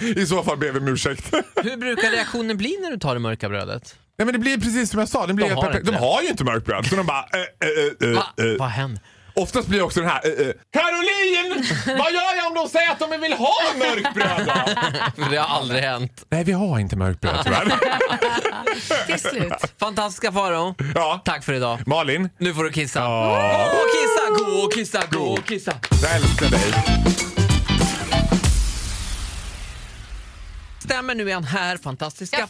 I 0.22 0.26
så 0.26 0.42
fall 0.42 0.58
ber 0.58 0.72
vi 0.72 0.78
om 0.78 0.88
ursäkt. 0.88 1.34
Hur 1.62 1.76
brukar 1.76 2.10
reaktionen 2.10 2.56
bli 2.56 2.78
när 2.82 2.90
du 2.90 2.98
tar 2.98 3.14
det 3.14 3.20
mörka 3.20 3.48
brödet? 3.48 3.96
Nej, 4.18 4.26
men 4.26 4.32
det 4.32 4.38
blir 4.38 4.56
precis 4.56 4.90
som 4.90 4.98
jag 5.00 5.08
sa. 5.08 5.26
Det 5.26 5.34
blir 5.34 5.48
De 5.48 5.54
har 5.54 5.72
de 5.72 5.90
det. 5.90 5.98
har 5.98 6.22
ju 6.22 6.28
inte 6.28 6.44
mörkt 6.44 6.66
bröd. 6.66 6.86
Så 6.86 6.96
de 6.96 7.06
bara... 7.06 7.18
Eh, 7.32 7.40
eh, 7.68 8.08
eh, 8.10 8.14
Va? 8.16 8.24
eh. 8.38 8.58
Vad 8.58 8.68
händer? 8.68 9.02
Oftast 9.42 9.68
blir 9.68 9.82
också 9.82 10.00
den 10.00 10.08
här... 10.08 10.20
Eh, 10.24 10.46
eh. 10.46 10.52
Caroline! 10.72 11.64
Vad 11.86 12.12
gör 12.12 12.36
jag 12.36 12.46
om 12.46 12.54
de 12.54 12.68
säger 12.68 12.90
att 12.90 12.98
de 12.98 13.20
vill 13.20 13.32
ha 13.32 13.54
mörkt 13.78 14.14
bröd 14.14 14.50
då? 15.16 15.24
Det 15.30 15.36
har 15.36 15.56
aldrig 15.58 15.82
hänt. 15.82 16.24
Nej, 16.30 16.44
vi 16.44 16.52
har 16.52 16.78
inte 16.78 16.96
mörkt 16.96 17.20
bröd 17.20 17.40
tyvärr. 17.44 17.72
Till 19.06 19.20
slut. 19.20 19.52
Fantastiska 19.80 20.32
Farao. 20.32 20.74
Ja. 20.94 21.20
Tack 21.24 21.44
för 21.44 21.52
idag. 21.52 21.78
Malin, 21.86 22.28
Nu 22.38 22.54
får 22.54 22.64
du 22.64 22.72
kissa. 22.72 23.00
Ja. 23.00 23.70
Gå 23.72 23.78
och 23.78 23.90
kissa, 23.94 24.44
gå 24.44 24.64
och 24.64 24.72
kissa, 24.72 25.02
gå 25.10 25.32
och 25.32 25.44
kissa. 25.44 25.72
jag 26.02 26.16
älskar 26.16 26.46
dig. 26.50 26.74
Stämmer, 30.84 31.14
nu 31.14 31.32
han 31.32 31.44
här, 31.44 31.76
fantastiska 31.76 32.38
Ja, 32.40 32.46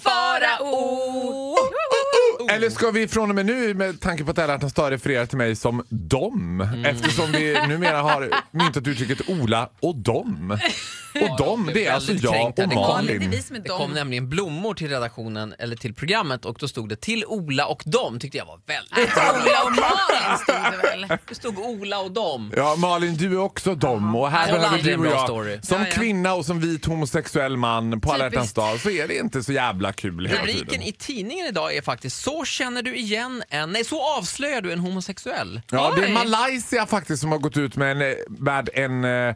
Farao. 2.49 2.57
Eller 2.57 2.71
ska 2.71 2.91
vi 2.91 3.09
från 3.09 3.31
och 3.31 3.35
med 3.35 3.47
nu, 3.47 3.75
med 3.75 4.01
tanke 4.01 4.25
på 4.25 4.31
att 4.31 4.39
alla 4.39 4.53
hjärtans 4.53 4.73
dag 4.73 4.93
referera 4.93 5.27
till 5.27 5.39
mig 5.39 5.57
som 5.57 5.85
dom? 5.89 6.61
Mm. 6.61 6.85
Eftersom 6.85 7.33
vi 7.33 7.67
numera 7.69 8.03
har 8.03 8.31
myntat 8.51 8.87
uttrycket 8.87 9.29
Ola 9.29 9.71
och 9.81 9.97
dom. 9.97 10.59
Och 11.15 11.37
dom, 11.39 11.71
det 11.75 11.87
är 11.87 11.93
alltså 11.93 12.12
jag 12.12 12.59
och 12.59 12.75
Malin. 12.75 13.31
vi 13.31 13.43
som 13.43 13.57
är 13.57 13.61
Det 13.61 13.69
kom 13.69 13.91
nämligen 13.93 14.29
blommor 14.29 14.75
till 14.75 14.89
redaktionen, 14.89 15.55
eller 15.59 15.77
till 15.77 15.95
programmet 15.95 16.45
och 16.45 16.57
då 16.61 16.69
stod 16.69 16.89
det 16.89 16.97
till 17.01 17.25
Ola 17.27 17.67
och 17.67 17.83
dem. 17.87 18.19
tyckte 18.21 18.39
jag 18.39 18.47
var 18.47 18.61
väldigt 18.67 18.93
roligt. 18.97 19.47
Ola 19.47 19.65
och 19.65 19.71
Malin 19.71 20.39
stod 20.39 20.73
det 20.81 21.07
väl? 21.09 21.19
Det 21.29 21.35
stod 21.35 21.59
Ola 21.59 21.99
och 21.99 22.12
dem. 22.12 22.53
Ja, 22.57 22.77
Malin, 22.79 23.17
du 23.17 23.33
är 23.33 23.39
också 23.41 23.75
dom. 23.75 24.17
Och 24.17 24.31
här 24.31 24.47
behöver 24.53 24.79
du 24.83 24.93
en 24.93 24.99
och 24.99 25.05
bra 25.05 25.11
jag, 25.12 25.25
story. 25.25 25.59
som 25.62 25.79
Ja, 25.81 25.87
ja. 25.89 25.95
kvinna 25.97 26.35
och 26.35 26.47
som 26.47 26.61
vit 26.61 26.87
homosexuell 26.87 27.56
man 27.56 28.01
på 28.01 28.13
alla 28.13 28.25
hjärtans 28.25 28.53
dag 28.53 28.81
så 28.81 28.91
är 28.91 29.09
det 29.09 29.17
inte 29.19 29.43
så 29.43 29.53
jävla 29.53 29.93
kul 29.93 30.27
hela 30.27 30.41
Rubriken 30.41 30.67
tiden. 30.67 30.83
i 30.83 30.93
tidningen 30.93 31.47
idag 31.47 31.77
är 31.77 31.83
faktiskt 31.83 32.23
Så 32.23 32.45
känner 32.45 32.83
du 32.83 32.97
igen 32.97 33.43
en, 33.51 33.71
nej 33.71 33.85
så 33.85 34.03
avslöjar 34.19 34.61
du 34.61 34.73
en 34.73 34.79
homosexuell. 34.81 35.61
Ja, 35.70 35.93
det 35.96 36.03
är 36.03 36.06
Oj. 36.06 36.13
Malaysia 36.13 36.87
faktiskt 36.87 37.20
som 37.20 37.32
har 37.32 37.39
gått 37.39 37.56
ut 37.56 37.77
med 37.77 37.91
en, 37.91 38.01
eh, 38.11 38.17
med 38.29 38.69
en 38.75 39.05
eh, 39.05 39.34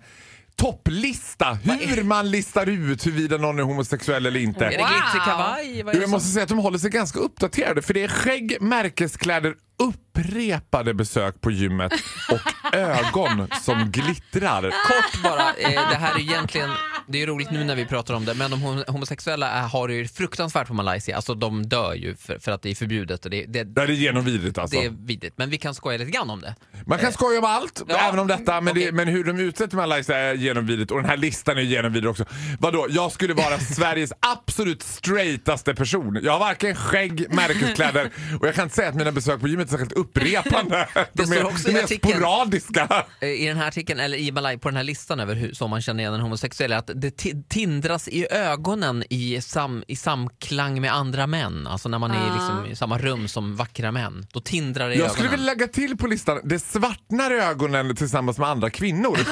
topplista. 0.56 1.58
Hur 1.62 2.02
man 2.04 2.30
listar 2.30 2.68
ut 2.68 3.06
huruvida 3.06 3.36
någon 3.36 3.58
är 3.58 3.62
homosexuell 3.62 4.26
eller 4.26 4.40
inte. 4.40 4.64
Är 4.66 4.70
det 4.70 4.76
Wow. 4.78 4.86
glittrig 4.88 5.22
kavaj? 5.22 5.82
Vad 5.82 5.94
är 5.94 5.98
Jo, 5.98 6.00
det 6.00 6.04
Jag 6.04 6.10
måste 6.10 6.28
säga 6.28 6.42
att 6.42 6.48
de 6.48 6.58
håller 6.58 6.78
sig 6.78 6.90
ganska 6.90 7.18
uppdaterade 7.18 7.82
för 7.82 7.94
det 7.94 8.02
är 8.04 8.08
skägg, 8.08 8.56
märkeskläder, 8.60 9.54
upprepade 9.78 10.94
besök 10.94 11.40
på 11.40 11.50
gymmet 11.50 11.92
och 12.30 12.74
ögon 12.74 13.48
som 13.62 13.90
glittrar. 13.90 14.62
Kort 14.62 15.22
bara, 15.22 15.52
eh, 15.54 15.88
det 15.90 15.96
här 15.96 16.14
är 16.14 16.20
egentligen, 16.20 16.70
det 17.08 17.22
är 17.22 17.26
roligt 17.26 17.50
nu 17.50 17.64
när 17.64 17.76
vi 17.76 17.84
pratar 17.86 18.14
om 18.14 18.24
det, 18.24 18.34
men 18.34 18.50
de 18.50 18.60
hom- 18.62 18.84
homosexuella 18.90 19.50
är, 19.50 19.62
har 19.62 19.88
det 19.88 19.94
ju 19.94 20.08
fruktansvärt 20.08 20.66
på 20.68 20.74
Malaysia. 20.74 21.16
Alltså 21.16 21.34
de 21.34 21.66
dör 21.68 21.94
ju 21.94 22.16
för, 22.16 22.38
för 22.38 22.52
att 22.52 22.62
det 22.62 22.70
är 22.70 22.74
förbjudet 22.74 23.24
och 23.24 23.30
det, 23.30 23.44
det, 23.46 23.64
Det 23.64 23.82
är 23.82 23.88
genomvidrigt 23.88 24.58
alltså. 24.58 24.80
det 24.80 24.86
är 24.86 24.90
vidrigt. 24.90 25.38
Men 25.38 25.50
vi 25.50 25.58
kan 25.58 25.74
skoja 25.74 25.98
lite 25.98 26.10
grann 26.10 26.30
om 26.30 26.40
det. 26.40 26.54
Man 26.86 26.98
kan 26.98 27.12
skoja 27.12 27.38
om 27.38 27.44
allt, 27.44 27.82
Ja. 27.88 27.96
även 28.08 28.18
om 28.20 28.26
detta, 28.26 28.60
men, 28.60 28.72
Okej. 28.72 28.84
det, 28.86 28.92
men 28.92 29.08
hur 29.08 29.24
de 29.24 29.38
utsätter 29.38 29.76
Malaysia 29.76 30.16
är 30.16 30.34
genomvidrigt 30.34 30.90
och 30.90 30.96
den 31.00 31.10
här 31.10 31.16
listan 31.16 31.58
är 31.58 31.62
genomvidrig 31.62 32.10
också. 32.10 32.24
Vadå, 32.60 32.86
jag 32.90 33.12
skulle 33.12 33.34
vara 33.34 33.58
Sveriges 33.76 34.12
absolut 34.20 34.82
straightaste 34.82 35.74
person. 35.74 36.18
Jag 36.22 36.32
har 36.32 36.38
varken 36.38 36.74
skägg, 36.76 37.26
märkeskläder 37.34 38.10
och 38.40 38.46
jag 38.46 38.54
kan 38.54 38.64
inte 38.64 38.74
säga 38.76 38.88
att 38.88 38.94
mina 38.94 39.12
besök 39.12 39.40
på 39.40 39.48
gymmet 39.48 39.66
är 39.66 39.70
särskilt 39.70 39.92
upprepande. 39.92 40.88
De 41.12 41.32
är, 41.32 41.44
också 41.46 41.68
de 41.68 41.74
är 41.78 41.82
artikeln- 41.82 42.16
sporadiska. 42.16 43.04
Eh, 43.20 43.28
I 43.28 43.46
den 43.46 43.56
här 43.56 43.68
artikeln, 43.68 44.00
eller 44.00 44.18
i 44.18 44.32
Malay, 44.32 44.58
på 44.58 44.68
den 44.68 44.76
här 44.76 44.84
listan 44.84 45.20
över 45.20 45.34
hur 45.34 45.52
som 45.52 45.70
man 45.70 45.82
känner 45.82 46.00
igen 46.02 46.14
en 46.14 46.20
homosexuell, 46.20 46.72
att 46.72 46.86
det 46.94 47.22
ti- 47.22 47.44
tindras 47.48 48.08
i 48.08 48.26
ögonen 48.30 49.04
i, 49.10 49.40
sam, 49.40 49.84
i 49.88 49.96
samklang 49.96 50.80
med 50.80 50.94
andra 50.94 51.26
män. 51.26 51.66
Alltså 51.66 51.88
när 51.88 51.98
man 51.98 52.10
är 52.10 52.32
liksom 52.34 52.66
i 52.72 52.76
samma 52.76 52.98
rum 52.98 53.28
som 53.28 53.56
vackra 53.56 53.92
män. 53.92 54.26
Då 54.32 54.40
tindrar 54.40 54.88
det 54.88 54.94
i 54.94 54.98
Jag 54.98 55.10
skulle 55.10 55.28
ögonen. 55.28 55.40
vilja 55.40 55.52
lägga 55.54 55.68
till 55.68 55.96
på 55.96 56.06
listan, 56.06 56.40
det 56.44 56.58
svartnar 56.78 57.30
ögonen 57.30 57.96
tillsammans 57.96 58.38
med 58.38 58.48
andra 58.48 58.70
kvinnor. 58.70 59.18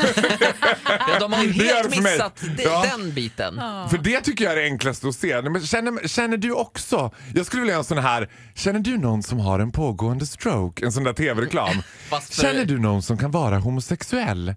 Ja, 1.09 1.19
de 1.21 1.33
har 1.33 1.43
ju 1.45 1.53
helt 1.53 1.89
missat 2.03 2.43
de, 2.57 2.63
Ja. 2.63 2.85
den 2.91 3.13
biten. 3.15 3.55
För 3.91 3.99
det 3.99 4.21
tycker 4.21 4.45
jag 4.45 4.53
är 4.53 4.57
det 4.57 4.65
enklaste 4.65 5.09
att 5.09 5.15
se. 5.15 5.43
Men 5.43 5.67
känner, 5.67 6.09
känner 6.09 6.37
du 6.37 6.53
också, 6.53 7.11
jag 7.35 7.47
skulle 7.47 7.63
vilja 7.63 7.75
ha 7.75 7.79
en 7.79 7.85
sån 7.85 7.99
här, 7.99 8.31
känner 8.55 8.81
du 8.81 8.99
någon 8.99 9.23
som 9.23 9.41
har 9.41 9.61
en 9.61 9.73
pågående 9.73 10.27
stroke? 10.27 10.85
En 10.87 10.93
sån 10.93 11.05
där 11.05 11.13
tv-reklam. 11.13 11.83
För- 12.11 12.43
Känner 12.43 12.65
du 12.65 12.79
någon 12.79 13.03
som 13.03 13.19
kan 13.19 13.31
vara 13.31 13.59
homosexuell? 13.59 14.55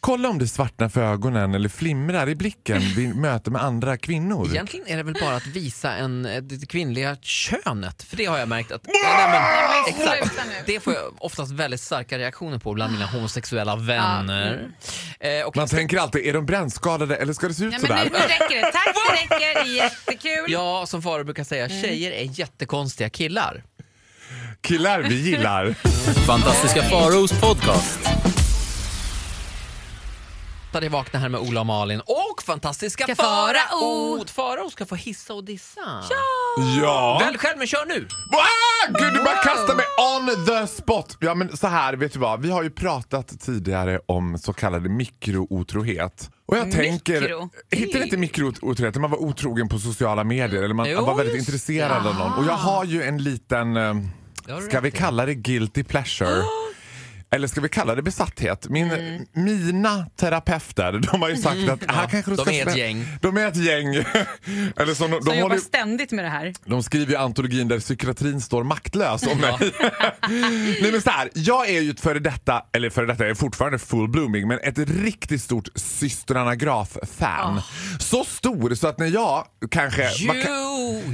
Kolla 0.00 0.28
om 0.28 0.38
det 0.38 0.48
svartnar 0.48 0.88
för 0.88 1.02
ögonen 1.02 1.54
eller 1.54 1.68
flimrar 1.68 2.28
i 2.28 2.34
blicken 2.34 2.80
vid 2.96 3.16
möte 3.16 3.50
med 3.50 3.62
andra 3.62 3.96
kvinnor. 3.96 4.48
Egentligen 4.50 4.86
är 4.88 4.96
det 4.96 5.02
väl 5.02 5.16
bara 5.20 5.36
att 5.36 5.46
visa 5.46 5.92
en, 5.94 6.26
eh, 6.26 6.42
det 6.42 6.66
kvinnliga 6.68 7.16
könet. 7.20 8.02
För 8.02 8.16
det 8.16 8.24
har 8.24 8.38
jag 8.38 8.48
märkt 8.48 8.72
att... 8.72 8.86
Nej, 8.86 9.30
men, 9.30 10.10
exakt, 10.10 10.38
det 10.66 10.80
får 10.80 10.92
jag 10.92 11.02
oftast 11.18 11.52
väldigt 11.52 11.80
starka 11.80 12.18
reaktioner 12.18 12.58
på 12.58 12.72
bland 12.74 12.92
mina 12.92 13.06
homosexuella 13.06 13.76
vänner. 13.76 14.68
Eh, 15.20 15.46
och 15.46 15.56
Man 15.56 15.68
tänker 15.68 15.98
alltid, 15.98 16.26
är 16.26 16.32
de 16.32 16.46
brännskadade 16.46 17.16
eller 17.16 17.32
ska 17.32 17.48
det 17.48 17.54
se 17.54 17.64
ut 17.64 17.70
Nej, 17.70 17.80
men 17.80 17.88
sådär? 17.88 18.04
nu, 18.04 18.10
nu 18.10 18.18
räcker 18.18 18.66
det. 18.66 18.72
Tack, 18.72 18.94
det 19.08 19.14
räcker. 19.36 19.54
Det 19.54 19.60
är 19.70 19.74
jättekul. 19.74 20.44
Ja, 20.48 20.84
som 20.86 21.02
Farao 21.02 21.24
brukar 21.24 21.44
säga, 21.44 21.68
tjejer 21.68 22.10
är 22.10 22.38
jättekonstiga 22.40 23.10
killar. 23.10 23.62
Killar 24.60 25.02
vi 25.02 25.14
gillar. 25.14 25.74
Fantastiska 26.26 26.82
Faraos 26.82 27.40
podcast. 27.40 28.09
Där 30.72 30.82
jag 30.82 30.90
vaknar 30.90 31.20
här 31.20 31.28
med 31.28 31.40
Ola 31.40 31.60
och 31.60 31.66
Malin 31.66 32.00
och 32.00 32.42
fantastiska 32.46 33.04
Ska 33.04 33.14
Farao. 33.16 33.54
Farao. 34.18 34.24
Farao 34.26 34.70
ska 34.70 34.86
få 34.86 34.94
hissa 34.94 35.34
och 35.34 35.44
dissa. 35.44 35.80
Ja. 36.80 37.18
Välj 37.24 37.38
själv 37.38 37.58
men 37.58 37.66
kör 37.66 37.86
nu! 37.86 38.08
Ah, 38.32 38.92
Gud, 38.98 39.12
du 39.14 39.18
bara 39.24 39.36
kastar 39.36 39.74
mig 39.74 39.84
on 40.16 40.46
the 40.46 40.66
spot. 40.66 41.16
Ja, 41.20 41.34
men 41.34 41.56
så 41.56 41.66
här, 41.66 41.92
vet 41.94 42.12
du 42.12 42.18
vad? 42.18 42.42
Vi 42.42 42.50
har 42.50 42.62
ju 42.62 42.70
pratat 42.70 43.40
tidigare 43.40 44.00
om 44.06 44.38
så 44.38 44.52
kallade 44.52 44.88
mikrootrohet. 44.88 46.30
Och 46.46 46.56
jag 46.56 46.72
tänker, 46.72 47.20
Mikro? 47.20 47.50
hittar 47.70 47.98
ni 47.98 48.04
inte 48.04 48.16
mikrootrohet 48.16 48.94
när 48.94 49.00
man 49.00 49.10
var 49.10 49.18
otrogen 49.22 49.68
på 49.68 49.78
sociala 49.78 50.24
medier 50.24 50.62
eller 50.62 50.74
man 50.74 50.90
Jo, 50.90 51.04
var 51.04 51.14
väldigt 51.14 51.36
just 51.36 51.48
intresserad 51.48 52.06
av 52.06 52.14
någon? 52.14 52.32
Och 52.32 52.44
jag 52.44 52.56
har 52.56 52.84
ju 52.84 53.02
en 53.02 53.22
liten, 53.22 53.76
eh, 53.76 53.94
Det 54.46 54.52
har 54.52 54.60
du 54.60 54.66
ska 54.66 54.80
vi 54.80 54.88
rätt 54.88 54.94
i. 54.94 54.98
kalla 54.98 55.26
det 55.26 55.34
guilty 55.34 55.84
pleasure? 55.84 56.42
Eller 57.32 57.48
ska 57.48 57.60
vi 57.60 57.68
kalla 57.68 57.94
det 57.94 58.02
besatthet? 58.02 58.68
Min, 58.68 59.26
Mina 59.32 60.06
terapeuter 60.16 60.92
de 61.12 61.22
har 61.22 61.28
ju 61.28 61.36
sagt 61.36 61.68
att 61.70 61.90
här 61.96 62.06
kanske 62.08 62.30
du 62.30 62.36
de 62.36 62.42
ska 62.44 62.52
är 62.52 62.66
ett 62.66 62.76
gäng. 62.76 63.06
De 63.22 63.36
är 63.36 63.46
ett 63.48 63.56
gäng. 63.56 63.94
Eller 64.76 64.94
som, 64.94 65.10
de, 65.10 65.16
Som 65.16 65.24
de, 65.24 65.30
jobbar 65.30 65.42
håller, 65.42 65.54
ju- 65.54 65.60
ständigt 65.60 66.10
med 66.12 66.24
det 66.24 66.28
här. 66.28 66.54
de 66.64 66.82
skriver 66.82 67.12
ju 67.12 67.18
antologin 67.18 67.68
där 67.68 67.80
psykiatrin 67.80 68.40
står 68.40 68.64
maktlös 68.64 69.22
om 69.22 69.38
mig. 69.40 69.56
Nej 70.82 70.92
men 70.92 71.02
så 71.02 71.10
här, 71.10 71.30
jag 71.34 71.68
är 71.70 71.80
ju 71.80 71.90
ett 71.90 72.00
före 72.00 72.18
detta, 72.18 72.62
eller 72.72 72.90
före 72.90 73.06
detta, 73.06 73.22
jag 73.24 73.30
är 73.30 73.34
fortfarande 73.34 73.78
full 73.78 74.08
blooming, 74.08 74.48
men 74.48 74.58
ett 74.62 74.78
riktigt 74.78 75.42
stort 75.42 75.68
Systrarna 75.74 76.54
Graf-fan. 76.54 77.60
Så 77.98 78.24
stor 78.24 78.74
så 78.74 78.88
att 78.88 78.98
när 78.98 79.06
jag 79.06 79.44
kanske... 79.70 80.02
You, 80.22 80.34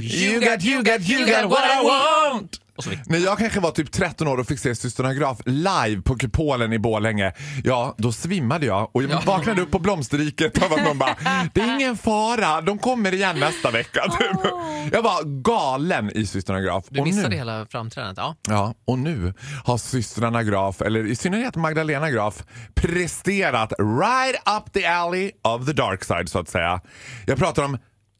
You 0.01 0.39
got, 0.39 0.63
you 0.63 0.83
got, 0.83 1.09
you 1.09 1.25
got 1.25 1.51
what 1.51 1.63
I 1.83 1.87
want! 1.87 2.61
När 3.05 3.19
jag 3.19 3.37
kanske 3.37 3.59
var 3.59 3.71
typ 3.71 3.91
13 3.91 4.27
år 4.27 4.37
och 4.37 4.47
fick 4.47 4.59
se 4.59 4.75
Systrarna 4.75 5.13
Graf 5.13 5.37
live 5.45 6.01
på 6.01 6.15
Kupolen 6.15 6.73
i 6.73 6.79
Borlänge, 6.79 7.33
ja 7.63 7.95
då 7.97 8.11
svimmade 8.11 8.65
jag 8.65 8.89
och 8.95 9.03
jag 9.03 9.21
vaknade 9.21 9.61
upp 9.61 9.71
på 9.71 9.79
Blomsterriket 9.79 10.63
av 10.63 10.73
att 10.73 10.83
någon 10.83 10.97
bara 10.97 11.15
“Det 11.53 11.61
är 11.61 11.75
ingen 11.75 11.97
fara, 11.97 12.61
de 12.61 12.77
kommer 12.77 13.13
igen 13.13 13.39
nästa 13.39 13.71
vecka”. 13.71 14.01
Typ. 14.19 14.51
Jag 14.91 15.01
var 15.01 15.41
galen 15.41 16.11
i 16.17 16.25
Systrarna 16.25 16.61
Graf. 16.61 16.85
Du 16.89 16.99
Och 16.99 17.07
missade 17.07 17.29
nu, 17.29 17.35
hela 17.35 17.65
framträdandet. 17.65 18.17
Ja. 18.17 18.35
ja, 18.49 18.73
och 18.85 18.99
nu 18.99 19.33
har 19.63 19.77
systrarna 19.77 20.43
Graf, 20.43 20.81
eller 20.81 21.07
i 21.07 21.15
synnerhet 21.15 21.55
Magdalena 21.55 22.09
Graf, 22.11 22.43
presterat 22.75 23.73
right 23.79 24.35
up 24.57 24.73
the 24.73 24.85
alley 24.85 25.31
of 25.43 25.65
the 25.65 25.73
dark 25.73 26.03
side 26.03 26.29
så 26.29 26.39
att 26.39 26.49
säga. 26.49 26.81
Jag 27.25 27.37
pratar 27.37 27.63
om 27.63 27.77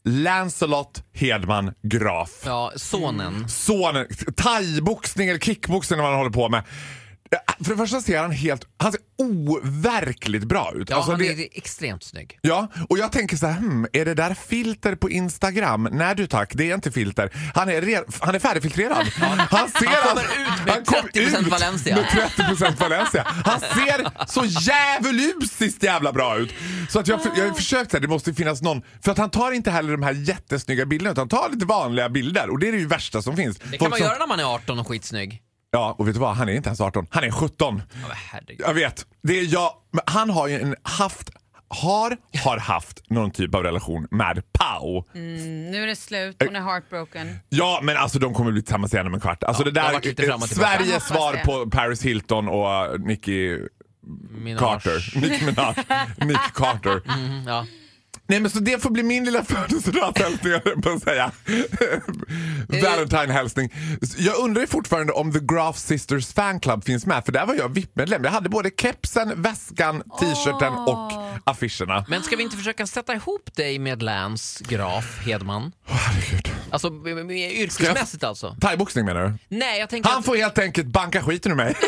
Lancelot 0.08 1.04
Hedman 1.14 1.74
Graf 1.84 2.30
ja, 2.46 2.72
sonen. 2.76 3.50
sonen, 3.50 4.08
thaiboxning 4.38 5.30
eller 5.30 5.40
kickboxning 5.40 6.00
vad 6.00 6.10
han 6.10 6.18
håller 6.18 6.32
på 6.32 6.50
med. 6.50 6.64
För 7.64 7.72
det 7.72 7.78
första 7.78 8.02
ser 8.02 8.20
han 8.20 8.32
helt, 8.32 8.66
han 8.78 8.92
ser 8.92 9.02
overkligt 9.18 10.44
bra 10.44 10.72
ut. 10.76 10.90
Ja, 10.90 10.96
Alltså 10.96 11.12
han 11.12 11.20
det- 11.20 11.28
är 11.28 11.48
extremt 11.52 12.04
snygg. 12.04 12.40
Ja, 12.42 12.68
och 12.90 12.98
jag 12.98 13.12
tänker 13.12 13.38
så 13.38 13.48
här, 13.48 13.58
hmm, 13.60 13.88
är 13.94 14.06
det 14.06 14.14
där 14.14 14.34
filter 14.34 14.96
på 14.96 15.10
Instagram? 15.10 15.90
Nej 15.92 16.16
du 16.16 16.28
tack, 16.28 16.52
det 16.54 16.70
är 16.72 16.76
inte 16.76 16.92
filter. 16.92 17.30
Han 17.56 17.70
är, 17.70 17.82
re, 17.82 18.02
han 18.20 18.36
är 18.36 18.40
färdigfiltrerad. 18.40 18.98
Han, 19.18 19.70
ser 19.70 19.86
Han 19.88 19.96
kommer 20.04 20.22
alltså- 20.22 20.40
ut 20.40 20.66
med 20.66 20.74
han 20.74 20.86
kom 20.86 21.10
30% 21.14 21.40
ut 21.42 21.48
Valencia. 21.48 21.96
Med 21.96 22.06
30% 22.06 22.80
Valencia. 22.80 23.24
Han 23.46 23.60
ser 23.60 24.28
så 24.28 24.46
djävulusiskt 24.46 25.84
jävla 25.84 26.14
bra 26.14 26.38
ut. 26.38 26.54
Så 26.90 27.00
att 27.00 27.08
jag, 27.08 27.20
jag 27.38 27.48
har 27.48 27.54
försökt 27.54 27.92
säga 27.92 28.02
det 28.02 28.08
måste 28.08 28.34
finnas 28.34 28.62
någon, 28.62 28.82
för 29.04 29.12
att 29.12 29.18
han 29.18 29.30
tar 29.30 29.52
inte 29.52 29.72
heller 29.72 29.92
de 29.92 30.04
här 30.04 30.14
jättesnygga 30.14 30.86
bilderna 30.86 31.12
utan 31.12 31.22
han 31.22 31.30
tar 31.30 31.50
lite 31.50 31.66
vanliga 31.66 32.10
bilder 32.10 32.50
och 32.50 32.60
det 32.60 32.68
är 32.68 32.72
det 32.72 32.78
ju 32.78 32.88
värsta 32.88 33.22
som 33.22 33.36
finns. 33.38 33.58
Det 33.58 33.64
kan 33.64 33.80
Folk 33.80 33.90
man 33.90 33.98
som- 34.00 34.08
göra 34.08 34.18
när 34.18 34.28
man 34.28 34.40
är 34.40 34.44
18 34.56 34.80
och 34.80 34.88
skitsnygg. 34.88 35.42
Ja, 35.72 35.96
och 36.00 36.08
vet 36.08 36.14
du 36.14 36.20
vad? 36.20 36.36
Han 36.36 36.50
är 36.50 36.54
inte 36.54 36.70
ens 36.70 36.82
18. 36.82 37.08
Han 37.12 37.24
är 37.24 37.32
17. 37.32 37.82
Ja. 38.10 38.40
Jag 38.58 38.74
vet. 38.74 39.06
Det 39.24 39.40
är 39.40 39.54
jag. 39.54 39.72
Men 39.92 40.02
han 40.06 40.30
har 40.30 40.48
ju 40.48 40.60
en 40.62 40.76
haft, 40.84 41.30
har, 41.68 42.18
har 42.44 42.58
haft 42.58 43.10
någon 43.10 43.32
typ 43.32 43.56
av 43.56 43.64
relation 43.64 44.08
med 44.12 44.44
Pau. 44.54 45.04
Nu 45.14 45.84
är 45.84 45.88
det 45.88 45.96
slut, 45.96 46.36
hon 46.46 46.56
är 46.56 46.62
heartbroken. 46.62 47.40
Ja, 47.50 47.80
men 47.84 47.98
alltså 47.98 48.20
de 48.20 48.34
kommer 48.34 48.52
bli 48.52 48.62
tillsammans 48.62 48.94
igen 48.94 49.08
om 49.08 49.14
en 49.14 49.20
kvart. 49.20 49.44
Alltså 49.44 49.64
Ja, 49.64 49.72
det 49.72 50.14
där. 50.14 50.26
Jag 50.28 50.50
Sveriges 50.50 51.04
svar 51.04 51.34
det. 51.34 51.40
på 51.46 51.70
Paris 51.70 52.02
Hilton 52.02 52.48
och 52.48 53.02
Nicki 53.02 53.58
Minaj. 54.30 54.60
Carter. 54.60 55.20
Nick 55.22 55.42
Minaj. 55.42 55.76
Nick 56.18 56.54
Carter. 56.54 57.02
Mm, 57.14 57.48
ja. 57.48 57.66
Nej 58.28 58.40
men 58.40 58.52
så 58.52 58.60
det 58.60 58.82
får 58.82 58.90
bli 58.90 59.04
min 59.04 59.26
lilla 59.26 59.44
födelsedagshälsning 59.44 60.82
på 60.82 60.90
att 60.90 61.04
säga. 61.04 61.32
Valentine-hälsning. 62.68 63.74
Jag 64.18 64.38
undrar 64.40 64.62
ju 64.62 64.68
fortfarande 64.68 65.14
om 65.14 65.34
The 65.34 65.40
Graf 65.40 65.78
Sisters 65.78 66.34
fanclub 66.34 66.84
finns 66.84 67.06
med 67.06 67.26
för 67.26 67.32
där 67.32 67.46
var 67.46 67.56
jag 67.56 67.74
VIP-medlem. 67.74 68.24
Jag 68.24 68.32
hade 68.32 68.50
både 68.50 68.72
kepsen, 68.82 69.42
väskan, 69.42 70.04
t-shirten 70.20 70.74
och 70.74 71.12
affischerna. 71.44 72.06
Men 72.08 72.24
ska 72.24 72.36
vi 72.36 72.44
inte 72.44 72.58
försöka 72.58 72.88
sätta 72.88 73.16
ihop 73.16 73.56
dig 73.56 73.80
med 73.80 74.04
Lance 74.04 74.64
Graf 74.68 75.26
Hedman? 75.26 75.72
Herregud. 75.86 76.52
Alltså 76.72 76.88
yrkesmässigt 76.88 78.24
alltså? 78.24 78.56
Thaiboxning 78.62 79.06
menar 79.06 79.24
du? 79.24 79.34
Nej, 79.58 79.80
jag 79.80 79.90
tänker 79.90 80.10
Han 80.10 80.20
att 80.20 80.26
får 80.26 80.36
helt 80.36 80.60
enkelt 80.60 80.88
banka 80.88 81.24
skiten 81.24 81.52
ur 81.52 81.56
mig. 81.56 81.76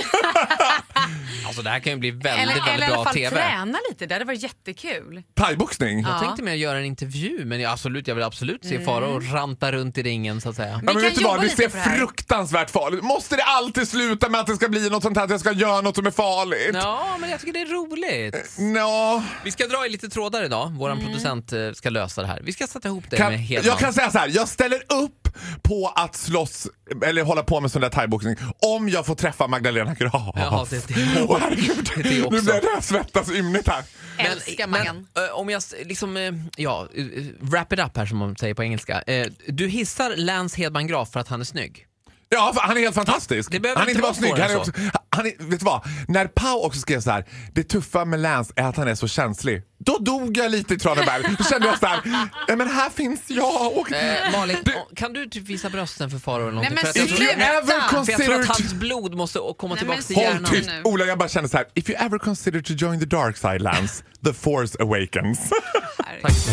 alltså, 1.48 1.62
det 1.62 1.70
här 1.70 1.80
kan 1.80 1.94
ju 1.94 2.00
bli 2.00 2.12
väldigt, 2.12 2.32
Eller, 2.34 2.46
väldigt 2.54 2.68
eller 2.74 2.86
i 2.86 2.88
bra 2.90 2.96
alla 2.96 3.04
fall 3.04 3.14
TV. 3.14 3.36
träna 3.36 3.78
lite, 3.90 4.06
det 4.06 4.16
hade 4.16 4.26
varit 4.26 4.44
jättekul. 4.44 5.24
Thaiboxning? 5.36 6.00
Jag 6.02 6.12
Ja. 6.12 6.20
tänkte 6.20 6.44
mer 6.44 6.54
göra 6.54 6.78
en 6.80 6.86
intervju, 6.86 7.46
men 7.46 7.60
jag, 7.62 7.72
absolut, 7.72 8.08
jag 8.08 8.16
vill 8.16 8.24
absolut 8.24 8.66
se 8.66 8.86
Farao 8.86 9.20
ranta 9.20 9.72
runt 9.72 9.98
i 9.98 10.04
ringen 10.04 10.42
så 10.42 10.50
att 10.50 10.56
säga. 10.56 10.70
Ja, 10.70 10.78
men 10.84 10.94
kan 10.94 11.02
vet 11.02 11.16
du 11.16 11.24
vad, 11.24 11.42
det 11.42 11.50
ser 11.50 11.70
fruktansvärt 11.70 12.70
farligt 12.70 13.04
Måste 13.04 13.36
det 13.36 13.44
alltid 13.44 13.88
sluta 13.88 14.30
med 14.30 14.40
att 14.42 14.48
det 14.48 14.56
ska 14.56 14.68
bli 14.70 14.90
något 14.90 15.04
sånt 15.04 15.18
här 15.18 15.24
att 15.24 15.30
jag 15.32 15.40
ska 15.40 15.52
göra 15.52 15.82
något 15.82 15.96
som 15.96 16.06
är 16.06 16.12
farligt? 16.12 16.72
Ja, 16.74 17.18
men 17.20 17.30
jag 17.30 17.40
tycker 17.40 17.54
det 17.54 17.62
är 17.62 17.66
roligt. 17.66 18.56
Nå. 18.60 19.24
Vi 19.44 19.52
ska 19.52 19.68
dra 19.68 19.86
i 19.86 19.90
lite 19.90 20.10
trådar 20.10 20.44
idag. 20.44 20.72
Vår 20.78 20.90
Mm. 20.92 21.06
producent 21.06 21.54
eh, 21.54 21.72
ska 21.74 21.90
lösa 21.90 22.22
det 22.22 22.28
här. 22.28 22.40
Vi 22.44 22.54
ska 22.54 22.68
sätta 22.68 22.88
ihop 22.88 23.04
det 23.10 23.18
Kan, 23.18 23.32
med 23.32 23.40
Hedman. 23.40 23.66
jag 23.68 23.80
kan 23.80 23.94
säga 23.94 24.12
så 24.12 24.18
här, 24.18 24.32
jag 24.34 24.48
ställer 24.48 24.78
upp 24.78 25.28
på 25.64 25.94
att 25.96 26.16
slåss 26.16 26.68
eller 27.06 27.24
hålla 27.24 27.44
på 27.44 27.60
med 27.62 27.72
sån 27.72 27.82
där 27.82 27.90
thaiboxning 27.90 28.36
om 28.76 28.90
jag 28.90 29.06
får 29.06 29.16
träffa 29.16 29.48
Magdalena 29.48 29.96
det- 30.00 30.88
det- 30.88 30.94
Herregud, 31.40 31.90
det- 31.96 32.24
också. 32.24 32.36
nu 32.36 32.42
blir 32.42 32.62
jag 32.74 32.84
svettas 32.84 33.32
ymnigt 33.32 33.68
här. 33.68 33.84
Älskar. 34.18 34.68
Men, 34.68 34.88
eh, 34.88 35.34
om 35.34 35.50
jag 35.50 35.64
liksom, 35.86 36.18
eh, 36.18 36.32
ja, 36.58 36.88
eh, 36.96 37.06
wrap 37.40 37.74
it 37.74 37.80
up 37.80 37.98
här 37.98 38.06
som 38.06 38.18
man 38.18 38.36
säger 38.36 38.54
på 38.54 38.64
engelska. 38.64 39.04
Du 39.48 39.68
hissar 39.68 40.14
Lance 40.16 40.58
Hedman 40.58 40.88
Graf 40.88 41.12
för 41.12 41.20
att 41.20 41.28
han 41.28 41.42
är 41.42 41.46
snygg. 41.46 41.86
Ja, 42.30 42.54
han 42.56 42.78
är 42.78 42.82
helt 42.82 42.96
fantastisk. 42.96 43.54
han 43.54 43.66
är 43.66 43.90
inte 43.90 44.02
bara 44.02 44.14
snygg, 44.14 44.32
han 44.32 44.52
är 44.52 44.58
också, 44.58 44.72
han 45.20 45.28
är, 45.28 45.50
vet 45.50 45.60
du 45.60 45.66
vad? 45.66 45.82
När 46.08 46.26
Pau 46.28 46.66
också 46.66 46.80
skrev 46.80 47.02
så 47.02 47.12
här, 47.12 47.26
det 47.54 47.64
tuffa 47.64 48.06
med 48.06 48.20
Lance 48.20 48.54
är 48.56 48.64
att 48.64 48.78
han 48.78 48.88
är 48.88 48.96
så 48.96 49.08
känslig. 49.08 49.62
Då 49.86 49.98
dog 49.98 50.38
jag 50.38 50.52
lite 50.52 50.74
i 50.74 50.78
Traneberg. 50.80 51.24
Då 51.38 51.44
kände 51.44 51.68
jag 51.68 51.80
så 51.80 51.86
här, 51.86 52.56
men 52.56 52.68
här 52.70 52.90
finns 52.90 53.22
jag. 53.28 53.78
Och, 53.78 53.92
Eh, 53.92 54.32
Malin, 54.32 54.58
å- 54.58 54.90
kan 54.96 55.14
du 55.14 55.26
typ 55.30 55.48
visa 55.48 55.70
brösten 55.70 56.10
för 56.10 56.18
Farao 56.20 56.42
eller 56.42 56.52
någonting? 56.52 56.76
Nej, 56.76 56.84
men 56.84 56.84
för, 56.84 56.90
att 56.90 56.96
jag 56.96 57.06
If 57.06 57.16
tror, 57.16 57.22
you 57.24 57.32
ever 57.32 58.04
för 58.06 58.12
jag 58.12 58.22
tror 58.26 58.40
att 58.42 58.48
hans 58.48 58.74
blod 58.74 59.16
måste 59.16 59.40
komma 59.58 59.74
Nej, 59.76 59.80
tillbaka 59.80 60.02
till 60.02 60.16
håll 60.16 60.26
Håll 60.26 60.34
hjärnan. 60.34 60.52
tyst. 60.52 60.70
Ola, 60.84 61.06
jag 61.06 61.18
bara 61.18 61.30
känner 61.30 61.48
så 61.48 61.58
här. 61.58 61.66
If 61.74 61.90
you 61.90 62.00
ever 62.06 62.18
consider 62.18 62.62
to 62.62 62.74
join 62.74 63.00
the 63.00 63.06
dark 63.06 63.38
side, 63.38 63.62
Lance, 63.62 64.04
the 64.26 64.34
force 64.34 64.78
awakens. 64.84 65.40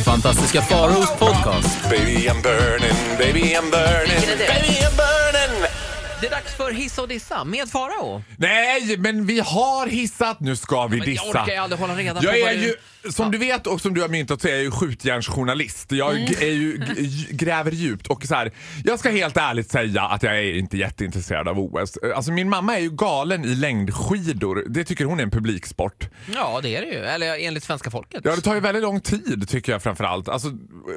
Fantastiska 0.05 0.63
Faraos 0.63 1.11
podcast. 1.19 1.91
baby 1.91 2.29
I'm 2.29 2.43
burning, 2.43 2.97
baby 3.19 3.41
I'm 3.55 3.71
burning, 3.71 4.21
baby 4.39 4.81
I'm 4.81 4.97
burning. 4.97 5.86
Det 6.21 6.27
är 6.27 6.31
dags 6.31 6.55
för 6.55 6.71
hissa 6.73 7.03
och 7.03 7.09
dissa 7.09 7.45
med 7.45 7.69
Farao. 7.69 8.23
Nej, 8.37 8.97
men 8.99 9.27
vi 9.27 9.41
har 9.41 9.87
hissat. 9.87 10.41
Nu 10.41 10.57
ska 10.57 10.87
vi 10.87 10.89
Men 10.89 10.99
jag 10.99 11.07
dissa. 11.07 11.29
orkar 11.43 11.53
ju 11.53 11.57
aldrig 11.59 11.81
hålla 11.81 11.95
reda 11.97 12.21
Jag 12.23 12.35
på 12.35 12.41
vad 12.45 12.53
är 12.53 12.55
du- 12.55 12.63
ju, 13.05 13.13
som 13.13 13.31
du 13.31 13.39
vet 13.39 13.67
och 13.67 13.81
som 13.81 13.95
du 13.95 14.01
har 14.03 14.09
myntat 14.09 14.41
så 14.43 14.49
är 14.49 14.53
jag 14.53 14.63
ju 14.63 14.71
skjutjärnsjournalist. 14.71 15.93
Jag 15.93 16.11
Mm. 16.17 16.33
är 16.41 16.47
ju, 16.47 16.77
g- 16.79 17.27
gräver 17.31 17.71
djupt 17.71 18.07
och 18.07 18.25
så 18.25 18.35
här, 18.35 18.53
jag 18.85 18.99
ska 18.99 19.11
helt 19.11 19.37
ärligt 19.37 19.71
säga 19.71 20.03
att 20.03 20.23
jag 20.23 20.39
är 20.39 20.59
inte 20.59 20.77
jätteintresserad 20.77 21.49
av 21.49 21.59
OS. 21.61 21.99
Alltså 22.17 22.33
min 22.33 22.49
mamma 22.49 22.77
är 22.77 22.81
ju 22.81 22.91
galen 22.91 23.45
i 23.45 23.55
längdskidor. 23.55 24.65
Det 24.69 24.85
tycker 24.85 25.05
hon 25.05 25.19
är 25.19 25.23
en 25.23 25.31
publiksport. 25.31 26.09
Ja, 26.35 26.61
det 26.63 26.77
är 26.77 26.81
det 26.83 26.89
ju. 26.89 26.99
Eller 27.05 27.39
enligt 27.47 27.65
svenska 27.65 27.91
folket. 27.91 28.21
Ja, 28.25 28.37
det 28.37 28.43
tar 28.43 28.55
ju 28.55 28.61
väldigt 28.61 28.83
lång 28.83 29.01
tid 29.01 29.49
tycker 29.49 29.73
jag 29.73 29.83
framförallt. 29.83 30.29
Alltså, 30.29 30.49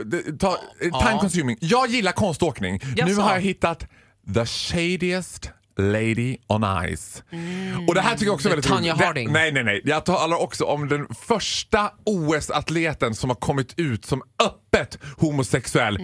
det 0.06 0.38
tar, 0.40 0.58
time 1.08 1.20
consuming. 1.20 1.58
Jag 1.62 1.90
gillar 1.90 2.12
konståkning. 2.12 2.80
Nu 2.84 2.94
Jaså? 2.96 3.22
har 3.22 3.34
jag 3.34 3.42
hittat 3.42 3.88
the 4.34 4.46
shadiest 4.46 5.50
Lady 5.78 6.38
on 6.48 6.64
Ice. 6.96 7.24
Och 7.88 7.96
det 7.96 8.02
här 8.02 8.12
tycker 8.12 8.26
jag 8.26 8.34
också 8.34 8.48
är 8.48 8.50
väldigt 8.50 8.68
Tanya 8.72 8.94
roligt. 8.94 9.06
Harding. 9.06 9.32
Nej, 9.32 9.52
nej, 9.52 9.64
nej. 9.64 9.82
Jag 9.86 10.06
talar 10.06 10.38
också 10.38 10.66
om 10.66 10.88
den 10.88 11.08
första 11.28 11.92
OS-atleten 12.06 13.16
som 13.16 13.30
har 13.30 13.36
kommit 13.36 13.80
ut 13.80 14.06
som 14.06 14.22
öppet 14.44 14.98
homosexuell. 15.18 16.00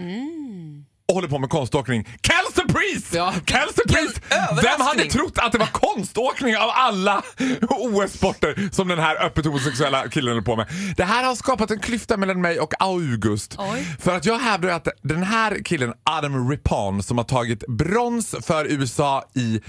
Och 1.08 1.14
håller 1.14 1.28
på 1.28 1.38
med 1.38 1.50
konståkning. 1.50 2.08
Kelsey 2.22 2.64
Priest! 2.74 3.14
Ja, 3.14 3.34
Kelsey 3.46 3.84
vilken 3.86 4.04
Priest! 4.04 4.20
Vem 4.62 4.80
hade 4.80 5.04
trott 5.04 5.38
att 5.38 5.52
det 5.52 5.58
var 5.58 5.66
konståkning 5.66 6.56
av 6.56 6.70
alla 6.74 7.22
OS-sporter 7.68 8.68
som 8.72 8.88
den 8.88 8.98
här 8.98 9.24
öppet 9.26 9.46
homosexuella 9.46 10.08
killen 10.08 10.28
håller 10.28 10.42
på 10.42 10.56
med? 10.56 10.66
Det 10.96 11.04
här 11.04 11.24
har 11.24 11.34
skapat 11.34 11.70
en 11.70 11.78
klyfta 11.80 12.16
mellan 12.16 12.40
mig 12.40 12.60
och 12.60 12.74
August. 12.78 13.56
Oj. 13.58 13.96
För 14.00 14.16
att 14.16 14.24
jag 14.24 14.38
hävdar 14.38 14.68
att 14.68 14.88
den 15.02 15.22
här 15.22 15.64
killen, 15.64 15.92
Adam 16.04 16.50
Rippon, 16.50 17.02
som 17.02 17.18
har 17.18 17.24
tagit 17.24 17.66
brons 17.66 18.34
för 18.46 18.64
USA 18.64 19.24
i 19.34 19.60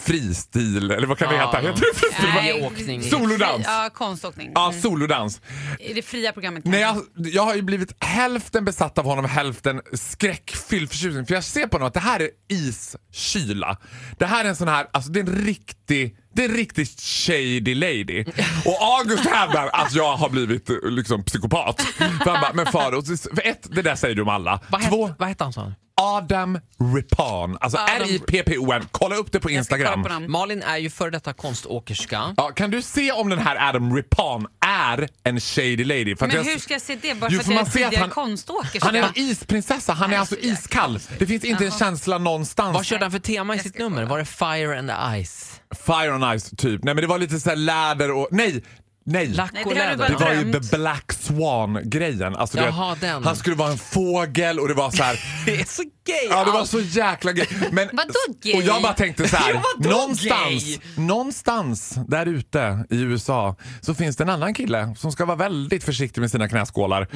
fristil, 0.00 0.90
eller 0.90 1.06
vad 1.06 1.18
kan 1.18 1.28
det 1.28 1.36
Ja. 1.36 1.46
heta? 1.46 1.58
Heter 1.58 1.80
det 1.92 1.98
fristil? 1.98 2.28
Nej. 2.34 2.62
åkning. 2.66 3.02
Solodans. 3.02 3.64
Ja, 3.66 3.90
konståkning. 3.94 4.50
Ja, 4.54 4.68
Mm. 4.68 4.82
solodans. 4.82 5.40
I 5.80 5.92
det 5.92 6.02
fria 6.02 6.32
programmet. 6.32 6.64
Nej, 6.64 6.80
jag, 6.80 7.02
jag 7.14 7.42
har 7.42 7.54
ju 7.54 7.62
blivit 7.62 8.04
hälften 8.04 8.64
besatt 8.64 8.98
av 8.98 9.04
honom, 9.04 9.24
hälften 9.24 9.80
skräckfylld 9.92 10.90
förtjusning. 10.90 11.26
För 11.26 11.34
jag 11.34 11.44
ser 11.44 11.66
på 11.66 11.74
honom 11.76 11.88
att 11.88 11.94
det 11.94 12.00
här 12.00 12.20
är 12.22 12.28
iskyla. 12.48 13.76
Det 14.18 14.26
här 14.26 14.44
är 14.44 14.48
en 14.48 14.56
sån 14.56 14.68
här, 14.68 14.86
alltså 14.92 15.10
det 15.12 15.20
är 15.20 15.24
en 15.24 15.44
riktig 15.44 16.16
det 16.34 16.44
är 16.44 16.48
en 16.48 16.54
riktigt 16.54 17.00
shady 17.00 17.74
lady. 17.74 18.24
Och 18.64 18.98
August 18.98 19.26
hävdar 19.26 19.70
att 19.72 19.94
jag 19.94 20.16
har 20.16 20.28
blivit 20.28 20.70
liksom 20.82 21.24
psykopat. 21.24 21.80
För 21.98 22.04
han 22.30 22.40
bara, 22.40 22.52
men 22.52 22.66
Faro, 22.66 23.02
för 23.34 23.46
ett, 23.46 23.66
det 23.74 23.82
där 23.82 23.94
säger 23.96 24.14
du 24.14 24.22
om 24.22 24.28
alla. 24.28 24.60
Vad, 24.68 24.82
Två, 24.88 25.06
het, 25.06 25.16
vad 25.18 25.28
hette 25.28 25.44
han 25.44 25.52
sa? 25.52 25.72
Adam 26.02 26.58
Rippon. 26.96 27.56
Alltså 27.60 27.78
Adam- 27.78 28.08
R-I-P-P-O-N. 28.08 28.82
Kolla 28.90 29.16
upp 29.16 29.32
det 29.32 29.40
på 29.40 29.50
Instagram. 29.50 30.02
på. 30.02 30.20
Malin 30.20 30.62
är 30.62 30.76
ju 30.76 30.90
före 30.90 31.10
detta 31.10 31.32
konståkerska. 31.32 32.34
Ja, 32.36 32.48
kan 32.50 32.70
du 32.70 32.82
se 32.82 33.12
om 33.12 33.28
den 33.30 33.38
här 33.38 33.68
Adam 33.68 33.96
Rippon 33.96 34.46
är 34.66 35.08
en 35.24 35.40
shady 35.40 35.84
lady? 35.84 36.16
För 36.16 36.26
Men 36.26 36.36
jag- 36.36 36.44
hur 36.44 36.58
ska 36.58 36.72
jag 36.74 36.82
se 36.82 36.96
det? 37.02 37.14
Bara 37.14 37.30
Jo, 37.30 37.40
för 37.40 37.52
att 37.52 37.56
jag 37.58 37.66
är 37.66 37.70
tidigare 37.70 37.96
han- 38.00 38.10
konståkerska? 38.10 38.78
Han 38.86 38.96
är 38.96 39.02
en 39.02 39.08
isprinsessa, 39.14 39.92
han 39.92 40.12
är 40.12 40.18
alltså 40.18 40.36
iskall. 40.38 40.98
Det 41.18 41.26
finns 41.26 41.44
inte 41.44 41.64
en 41.64 41.70
känsla 41.70 42.18
någonstans. 42.18 42.74
Vad 42.74 42.84
körde 42.86 43.04
han 43.04 43.12
för 43.12 43.18
tema 43.18 43.54
i 43.54 43.58
sitt 43.58 43.78
nummer? 43.78 44.04
Var 44.04 44.18
det 44.18 44.24
Fire 44.24 44.78
and 44.78 44.90
Ice? 45.26 45.48
Fire 45.86 46.14
on 46.14 46.38
Ice 46.40 46.50
typ. 46.56 46.84
Nej 46.84 46.94
men 46.94 47.02
det 47.02 47.06
var 47.06 47.18
lite 47.18 47.40
så 47.40 47.48
här 47.48 47.56
läder 47.56 48.10
och... 48.10 48.28
Nej! 48.30 48.64
Nej! 49.04 49.28
Lack 49.28 49.52
Nej, 49.52 49.64
det 49.66 50.06
det 50.08 50.14
var 50.24 50.32
ju 50.32 50.52
the 50.52 50.76
Black 50.76 51.12
Swan-grejen. 51.12 52.36
Alltså, 52.36 52.58
Jaha, 52.58 52.90
vet, 52.90 53.00
den. 53.00 53.24
Han 53.24 53.36
skulle 53.36 53.56
vara 53.56 53.70
en 53.72 53.78
fågel 53.78 54.60
och 54.60 54.68
det 54.68 54.74
var 54.74 54.90
så 54.90 55.02
här... 55.02 55.20
Det 55.46 55.60
är 55.60 55.64
så 55.64 55.82
gay! 55.82 56.26
Ja, 56.30 56.44
det 56.44 56.50
var 56.50 56.64
så 56.64 56.80
jäkla 56.80 57.32
gay. 57.32 57.46
Men, 57.72 57.88
Vadå 57.92 58.12
gay? 58.42 58.54
Och 58.54 58.62
jag 58.62 58.82
bara 58.82 58.92
tänkte 58.92 59.28
så 59.28 59.36
här, 59.36 59.54
någonstans, 59.78 60.64
gay? 60.64 60.78
någonstans 60.96 61.94
där 62.08 62.26
ute 62.26 62.84
i 62.90 63.00
USA 63.00 63.56
så 63.80 63.94
finns 63.94 64.16
det 64.16 64.24
en 64.24 64.30
annan 64.30 64.54
kille 64.54 64.94
som 64.98 65.12
ska 65.12 65.24
vara 65.24 65.36
väldigt 65.36 65.84
försiktig 65.84 66.20
med 66.20 66.30
sina 66.30 66.48
knäskålar. 66.48 67.08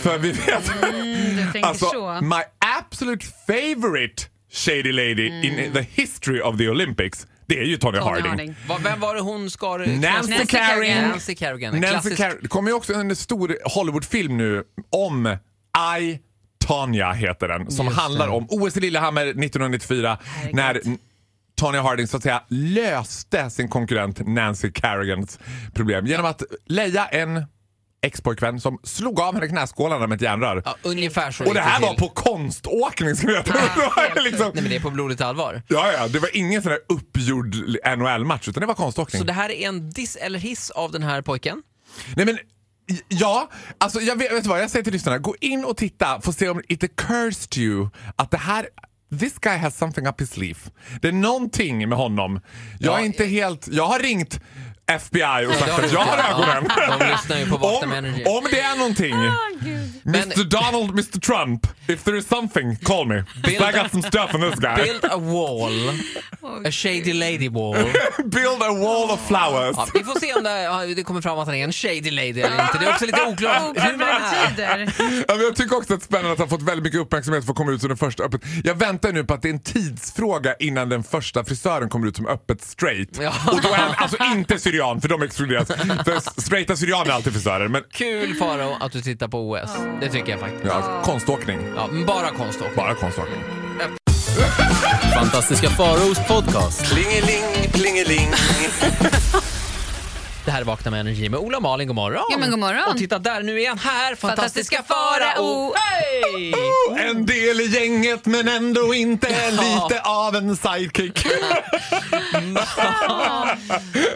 För 0.00 0.18
vi 0.18 0.32
vet, 0.32 0.70
Mm, 1.54 1.64
alltså 1.64 1.86
så. 1.86 2.18
my 2.22 2.40
absolute 2.78 3.26
favorite 3.46 4.22
shady 4.52 4.92
lady 4.92 5.26
in 5.26 5.72
the 5.72 5.82
history 5.92 6.40
of 6.40 6.58
the 6.58 6.68
Olympics, 6.68 7.26
det 7.54 7.58
är 7.60 7.64
ju 7.64 7.76
Tony, 7.76 7.98
Tony 7.98 8.10
Harding. 8.10 8.30
Harding. 8.30 8.54
Va- 8.68 8.78
Vem 8.82 9.00
var 9.00 9.14
det 9.14 9.20
hon 9.20 9.50
skar 9.50 9.78
Nancy. 9.78 10.46
Carrigan. 10.46 11.08
Nancy 11.08 11.34
Carrigan. 11.34 11.74
en 11.74 11.80
Nancy 11.80 11.92
klassisk- 12.10 12.20
Car- 12.22 12.38
det 12.42 12.48
kommer 12.48 12.70
ju 12.70 12.74
också 12.76 12.94
en 12.94 13.16
stor 13.16 13.56
Hollywoodfilm 13.74 14.36
nu 14.36 14.62
om 14.90 15.36
I, 16.00 16.18
Tanya 16.66 17.12
heter 17.12 17.48
den. 17.48 17.70
Som 17.70 17.86
Just 17.86 17.98
handlar 17.98 18.26
det. 18.26 18.32
om 18.32 18.46
OS 18.50 18.76
i 18.76 18.80
Lillehammer 18.80 19.22
1994 19.26 20.18
Herregud. 20.24 20.54
när 20.56 20.80
N- 20.86 20.98
Tanya 21.60 21.82
Harding 21.82 22.06
så 22.06 22.16
att 22.16 22.22
säga 22.22 22.42
löste 22.48 23.50
sin 23.50 23.68
konkurrent 23.68 24.26
Nancy 24.28 24.72
Carrigans 24.72 25.38
problem 25.74 26.06
genom 26.06 26.26
att 26.26 26.42
leja 26.66 27.06
en 27.06 27.44
ex-pojkvän 28.02 28.60
som 28.60 28.78
slog 28.84 29.20
av 29.20 29.34
henne 29.34 29.48
knäskålarna 29.48 30.06
med 30.06 30.16
ett 30.16 30.22
järnrör. 30.22 30.62
Ja, 30.64 30.76
ungefär 30.82 31.30
så 31.30 31.44
Och 31.46 31.54
det 31.54 31.60
här 31.60 31.80
var 31.80 31.94
på 31.94 32.08
konståkning. 32.08 33.14
Det 33.14 33.26
var 33.76 34.22
liksom, 34.22 34.50
Nej 34.54 34.62
men 34.62 34.70
det 34.70 34.76
är 34.76 34.80
på 34.80 34.90
blodigt 34.90 35.20
allvar. 35.20 35.62
ja, 35.68 35.92
ja, 35.92 36.08
det 36.08 36.18
var 36.18 36.36
ingen 36.36 36.62
sån 36.62 36.72
här 36.72 36.80
uppgjord 36.88 37.54
NHL-match 37.98 38.48
utan 38.48 38.60
det 38.60 38.66
var 38.66 38.74
konståkning. 38.74 39.18
Så 39.20 39.26
det 39.26 39.32
här 39.32 39.50
är 39.50 39.68
en 39.68 39.90
diss 39.90 40.16
eller 40.16 40.38
hiss 40.38 40.70
av 40.70 40.92
den 40.92 41.02
här 41.02 41.22
pojken? 41.22 41.62
Nej 42.16 42.26
men 42.26 42.38
Ja, 43.08 43.50
alltså 43.78 44.00
jag 44.00 44.16
vet, 44.16 44.32
vet 44.32 44.46
vad 44.46 44.60
jag 44.62 44.70
säger 44.70 44.84
till 44.84 44.92
lyssnarna. 44.92 45.18
Gå 45.18 45.34
in 45.40 45.64
och 45.64 45.76
titta 45.76 46.06
att 46.06 46.36
se 46.36 46.48
om 46.48 46.62
it 46.68 46.84
occurs 46.84 47.46
to 47.48 47.58
you 47.58 47.88
att 48.16 48.30
det 48.30 48.36
här 48.38 48.66
This 49.20 49.38
guy 49.38 49.56
has 49.58 49.78
something 49.78 50.06
up 50.06 50.20
his 50.20 50.30
sleeve. 50.30 50.58
Det 51.02 51.08
är 51.08 51.12
någonting 51.12 51.88
med 51.88 51.98
honom. 51.98 52.40
Jag 52.80 52.94
är 52.94 52.98
Ja, 52.98 53.04
inte 53.04 53.24
helt... 53.24 53.68
Jag 53.68 53.86
har 53.86 53.98
ringt 53.98 54.40
FBI 54.90 55.46
och 55.48 55.54
sagt 55.54 55.84
att 55.84 55.92
jag 55.92 56.00
har 56.00 56.18
ögonen. 56.30 56.70
De 56.98 57.06
lyssnar 57.10 57.38
ju 57.38 57.46
på 57.46 57.56
Vakna 57.56 57.86
med 57.88 57.98
om, 57.98 58.04
Energy. 58.04 58.24
om 58.24 58.46
det 58.50 58.60
är 58.60 58.76
någonting. 58.76 59.14
Men- 60.02 60.22
Mr 60.22 60.44
Donald, 60.44 60.90
Mr 60.90 61.20
Trump, 61.20 61.66
if 61.88 62.02
there 62.04 62.18
is 62.18 62.28
something, 62.28 62.76
call 62.76 63.06
me. 63.06 63.14
Build- 63.42 63.68
I 63.70 63.72
got 63.82 63.90
some 63.90 64.02
stuff 64.02 64.34
on 64.34 64.40
this 64.50 64.60
guy. 64.60 64.76
Build 64.76 65.04
a 65.04 65.16
wall. 65.16 65.72
A 66.66 66.70
shady 66.70 67.12
lady 67.12 67.48
wall. 67.48 67.74
Build 68.24 68.62
a 68.62 68.72
wall 68.72 69.10
of 69.10 69.20
flowers. 69.28 69.76
Ja, 69.76 69.86
vi 69.94 70.04
får 70.04 70.20
se 70.20 70.34
om 70.34 70.42
det, 70.44 70.94
det 70.94 71.02
kommer 71.02 71.20
fram 71.20 71.38
att 71.38 71.46
han 71.46 71.54
är 71.56 71.64
en 71.64 71.72
shady 71.72 72.10
lady 72.10 72.28
eller 72.40 72.62
inte. 72.62 72.78
Det 72.80 72.86
är 72.86 72.90
också 72.92 73.06
lite 73.06 73.22
oklart. 73.26 73.62
Ja, 75.28 75.34
jag 75.36 75.56
tycker 75.56 75.76
också 75.76 75.94
att 75.94 76.00
det 76.00 76.04
är 76.04 76.06
spännande 76.06 76.32
att 76.32 76.38
han 76.38 76.48
fått 76.48 76.62
väldigt 76.62 76.84
mycket 76.84 77.00
uppmärksamhet 77.00 77.44
för 77.44 77.52
att 77.52 77.56
komma 77.56 77.72
ut 77.72 77.80
som 77.80 77.88
den 77.88 77.98
första 77.98 78.22
öppet. 78.22 78.40
Jag 78.64 78.74
väntar 78.74 79.12
nu 79.12 79.24
på 79.24 79.34
att 79.34 79.42
det 79.42 79.48
är 79.48 79.52
en 79.52 79.60
tidsfråga 79.62 80.54
innan 80.58 80.88
den 80.88 81.02
första 81.02 81.44
frisören 81.44 81.88
kommer 81.88 82.06
ut 82.06 82.16
som 82.16 82.26
öppet 82.26 82.62
straight. 82.62 83.08
Ja. 83.20 83.32
Och 83.52 83.60
då 83.62 83.68
är 83.68 83.76
han 83.78 83.94
alltså 83.96 84.16
inte 84.24 84.58
syrian 84.58 84.79
för 85.00 85.08
de 85.08 85.22
exkluderas. 85.22 85.68
För 86.04 86.40
straighta 86.40 86.76
syrianer 86.76 87.10
är 87.10 87.14
alltid 87.14 87.32
frisörer. 87.32 87.68
Men 87.68 87.82
Kul 87.92 88.34
Faro 88.34 88.76
att 88.80 88.92
du 88.92 89.00
tittar 89.00 89.28
på 89.28 89.50
OS. 89.50 89.70
Det 90.00 90.08
tycker 90.08 90.30
jag 90.30 90.40
faktiskt. 90.40 90.64
ja, 90.64 91.02
konståkning. 91.04 91.58
Ja, 91.76 91.88
men 91.92 92.06
bara 92.06 92.30
konståkning. 92.30 92.76
Bara 92.76 92.94
konståkning. 92.94 93.40
Fantastiska 95.14 95.70
Faraos 95.70 96.18
podcast. 96.28 96.92
Plingeling, 96.92 97.70
plingeling. 97.72 98.28
Det 100.44 100.50
här 100.50 100.60
är 100.60 100.64
Vakna 100.64 100.90
med 100.90 101.00
Energy 101.00 101.28
med 101.28 101.40
Ola 101.40 101.56
och 101.56 101.62
Malin. 101.62 101.86
God 101.88 101.96
morgon. 101.96 102.24
Ja, 102.30 102.38
men 102.38 102.50
god 102.50 102.58
morgon. 102.58 102.82
Och 102.88 102.96
titta 102.96 103.18
där, 103.18 103.42
nu 103.42 103.62
är 103.62 103.68
han 103.68 103.78
här. 103.78 104.14
Fantastiska 104.14 104.82
Fantastiska 104.82 104.82
Farao. 104.82 105.74
Hej! 105.76 106.54
En 107.10 107.26
del 107.26 107.60
i 107.60 107.66
gänget 107.66 108.26
men 108.26 108.48
ändå 108.48 108.94
inte 108.94 109.28
Ja. 109.30 109.50
lite 109.88 110.00
av 110.02 110.36
en 110.36 110.56
sidekick. 110.56 111.26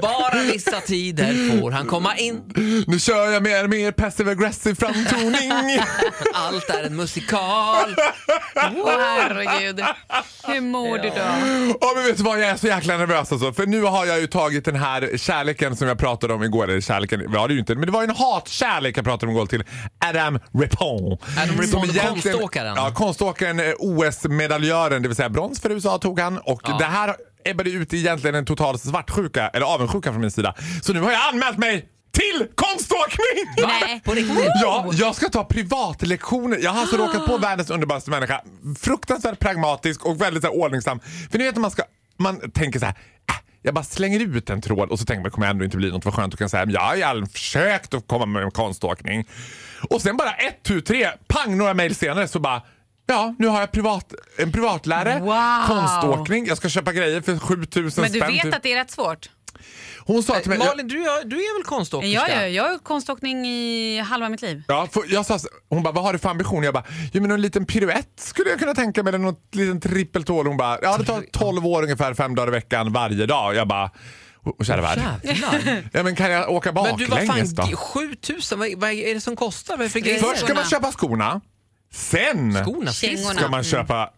Bara 0.02 0.42
vissa 0.52 0.80
tider 0.80 1.60
får 1.60 1.70
han 1.70 1.86
komma 1.86 2.16
in. 2.16 2.42
Nu 2.86 2.98
kör 2.98 3.30
jag 3.30 3.42
mer 3.42 3.68
mer 3.68 3.92
passive 3.92 4.30
aggressive 4.30 4.74
framtoning. 4.76 5.52
Allt 6.34 6.70
är 6.70 6.82
en 6.84 6.96
musikal. 6.96 7.94
Åh 8.76 8.90
herregud. 9.00 9.80
Hur 10.46 10.60
mår 10.60 10.98
du 10.98 11.08
då? 11.08 11.14
Ja 11.80 11.92
men 11.94 12.04
vet 12.04 12.16
du 12.16 12.22
vad, 12.22 12.40
jag 12.40 12.48
är 12.50 12.56
så 12.56 12.66
jäkla 12.66 12.96
nervös 12.96 13.32
alltså. 13.32 13.52
För 13.52 13.66
nu 13.66 13.82
har 13.82 14.06
jag 14.06 14.20
ju 14.20 14.26
tagit 14.26 14.64
den 14.64 14.76
här 14.76 15.10
kärleken 15.16 15.76
som 15.76 15.88
jag 15.88 15.98
pratade 15.98 16.13
om 16.22 16.42
igår. 16.42 16.70
Eller 16.70 16.80
kärleken 16.80 17.32
var 17.32 17.48
det 17.48 17.54
ju 17.54 17.60
inte, 17.60 17.74
men 17.74 17.86
det 17.86 17.92
var 17.92 18.02
ju 18.02 18.08
en 18.08 18.16
hatkärlek 18.16 18.98
jag 18.98 19.04
pratade 19.04 19.30
om 19.32 19.36
igår 19.36 19.46
till 19.46 19.64
Adam 20.08 20.38
Rippon. 20.52 21.18
Adam 21.42 21.60
Rippon, 21.60 21.88
konståkaren. 21.88 22.74
Ja, 22.76 22.90
konståkaren, 22.94 23.60
eh, 23.60 23.72
OS-medaljören, 23.78 25.02
det 25.02 25.08
vill 25.08 25.16
säga 25.16 25.28
brons 25.28 25.60
för 25.60 25.70
USA 25.70 25.98
tog 25.98 26.20
han. 26.20 26.38
Och 26.38 26.60
Ja. 26.64 26.76
det 26.78 26.84
här 26.84 27.14
ebbade 27.44 27.70
ut 27.70 27.92
i 27.94 27.98
egentligen 27.98 28.34
en 28.34 28.44
total 28.44 28.78
svartsjuka, 28.78 29.48
eller 29.48 29.66
avundsjuka 29.66 30.10
från 30.12 30.20
min 30.20 30.30
sida. 30.30 30.54
Så 30.82 30.92
nu 30.92 31.00
har 31.00 31.12
jag 31.12 31.20
anmält 31.32 31.58
mig 31.58 31.88
till 32.12 32.46
konståkning! 32.54 33.54
Nej. 33.56 34.00
På 34.04 34.12
riktigt? 34.12 34.48
Ja, 34.62 34.90
jag 34.92 35.14
ska 35.14 35.28
ta 35.28 35.44
privatlektioner. 35.44 36.58
Jag 36.62 36.70
har 36.70 36.80
alltså 36.80 36.96
råkat 36.96 37.26
på 37.26 37.38
världens 37.38 37.70
underbaraste 37.70 38.10
människa. 38.10 38.40
Fruktansvärt 38.80 39.38
pragmatisk 39.38 40.06
och 40.06 40.20
väldigt 40.20 40.42
så 40.42 40.48
här, 40.50 40.56
ordningsam. 40.58 41.00
För 41.30 41.38
ni 41.38 41.44
vet 41.44 41.54
när 41.54 41.60
man 41.60 41.70
ska, 41.70 41.82
man 42.18 42.50
tänker 42.50 42.78
så 42.80 42.86
här. 42.86 42.94
"Äh, 43.64 43.68
Jag 43.68 43.74
bara 43.74 43.84
slänger 43.84 44.20
ut 44.20 44.50
en 44.50 44.60
tråd 44.60 44.88
och 44.90 44.98
så 44.98 45.04
tänker 45.04 45.22
man 45.22 45.30
kommer 45.30 45.46
ändå 45.46 45.64
inte 45.64 45.76
bli 45.76 45.90
något. 45.90 46.04
Vad 46.04 46.14
skönt 46.14 46.34
att 46.34 46.38
kunna 46.38 46.48
säga 46.48 46.64
jag 46.68 46.80
har 46.80 47.16
ju 47.16 47.26
försökt 47.26 47.94
att 47.94 48.08
komma 48.08 48.26
med 48.26 48.52
konståkning. 48.52 49.24
Och 49.90 50.02
sen 50.02 50.16
bara 50.16 50.30
ett, 50.32 50.62
tu, 50.62 50.80
tre, 50.80 51.08
pang 51.26 51.56
några 51.56 51.74
mejl 51.74 51.94
senare 51.94 52.28
så 52.28 52.38
bara 52.38 52.62
Ja, 53.06 53.34
nu 53.38 53.46
har 53.46 53.60
jag 53.60 53.72
privat, 53.72 54.14
en 54.38 54.52
privatlärare, 54.52 55.20
Wow. 55.20 55.66
konståkning, 55.66 56.46
jag 56.46 56.56
ska 56.56 56.68
köpa 56.68 56.92
grejer 56.92 57.20
för 57.20 57.38
7000 57.38 58.02
Men 58.02 58.12
du 58.12 58.18
spänn. 58.18 58.32
vet 58.32 58.42
typ. 58.42 58.54
att 58.54 58.62
det 58.62 58.72
är 58.72 58.76
rätt 58.76 58.90
svårt? 58.90 59.30
Hon 60.06 60.22
sa 60.22 60.40
till 60.40 60.48
mig, 60.48 60.58
Malin, 60.58 60.88
du, 60.88 60.96
är- 61.04 61.24
du 61.24 61.36
är 61.36 61.58
väl 61.58 61.64
konståkerska? 61.64 62.28
Ja, 62.28 62.28
ja, 62.42 62.46
jag 62.48 62.64
har 62.64 62.72
gjort 62.72 62.84
konståkning 62.84 63.46
i 63.46 64.00
halva 64.00 64.28
mitt 64.28 64.42
liv. 64.42 64.62
Ja, 64.68 64.88
för 64.92 65.02
jag 65.08 65.26
sa, 65.26 65.38
så- 65.38 65.48
hon 65.68 65.82
bara, 65.82 65.92
vad 65.92 66.04
har 66.04 66.12
du 66.12 66.18
för 66.18 66.28
ambition? 66.28 66.62
Jag 66.62 66.74
bara, 66.74 66.84
jo 67.12 67.22
men 67.22 67.30
en 67.30 67.42
liten 67.42 67.66
piruett 67.66 68.08
skulle 68.20 68.50
jag 68.50 68.58
kunna 68.58 68.74
tänka 68.74 69.02
mig, 69.02 69.08
eller 69.10 69.18
något 69.18 69.54
liten 69.54 69.80
trippeltål. 69.80 70.46
Hon 70.46 70.56
bara, 70.56 70.78
ja 70.82 70.96
det 70.98 71.04
tar 71.04 71.24
12 71.32 71.66
år 71.66 71.82
ungefär, 71.82 72.14
fem 72.14 72.34
dagar 72.34 72.48
i 72.48 72.50
veckan 72.50 72.92
varje 72.92 73.26
dag. 73.26 73.54
Jag 73.54 73.68
bara, 73.68 73.90
och 74.42 74.60
och 74.60 74.66
kära 74.66 74.80
värld. 74.82 75.00
Jävlar. 75.22 75.82
Ja 75.92 76.02
men 76.02 76.16
kan 76.16 76.30
jag 76.30 76.50
åka 76.50 76.72
Men 76.72 76.84
du, 76.96 77.06
vad 77.06 77.18
baklänges 77.18 77.54
fan, 77.56 77.70
då? 77.70 77.76
7000, 77.76 78.58
vad, 78.58 78.68
vad 78.76 78.90
är 78.90 79.14
det 79.14 79.20
som 79.20 79.36
kostar? 79.36 79.74
Vad 79.76 79.80
är 79.80 79.84
det 79.84 79.90
för 79.92 80.00
grejer? 80.00 80.20
Först 80.20 80.40
ska 80.44 80.54
man 80.54 80.64
köpa 80.64 80.92
skorna, 80.92 81.40
sen 81.92 82.54
Skorna, 82.64 82.92
Kängorna. 82.92 83.34
ska 83.40 83.48
man 83.48 83.64
köpa 83.64 84.10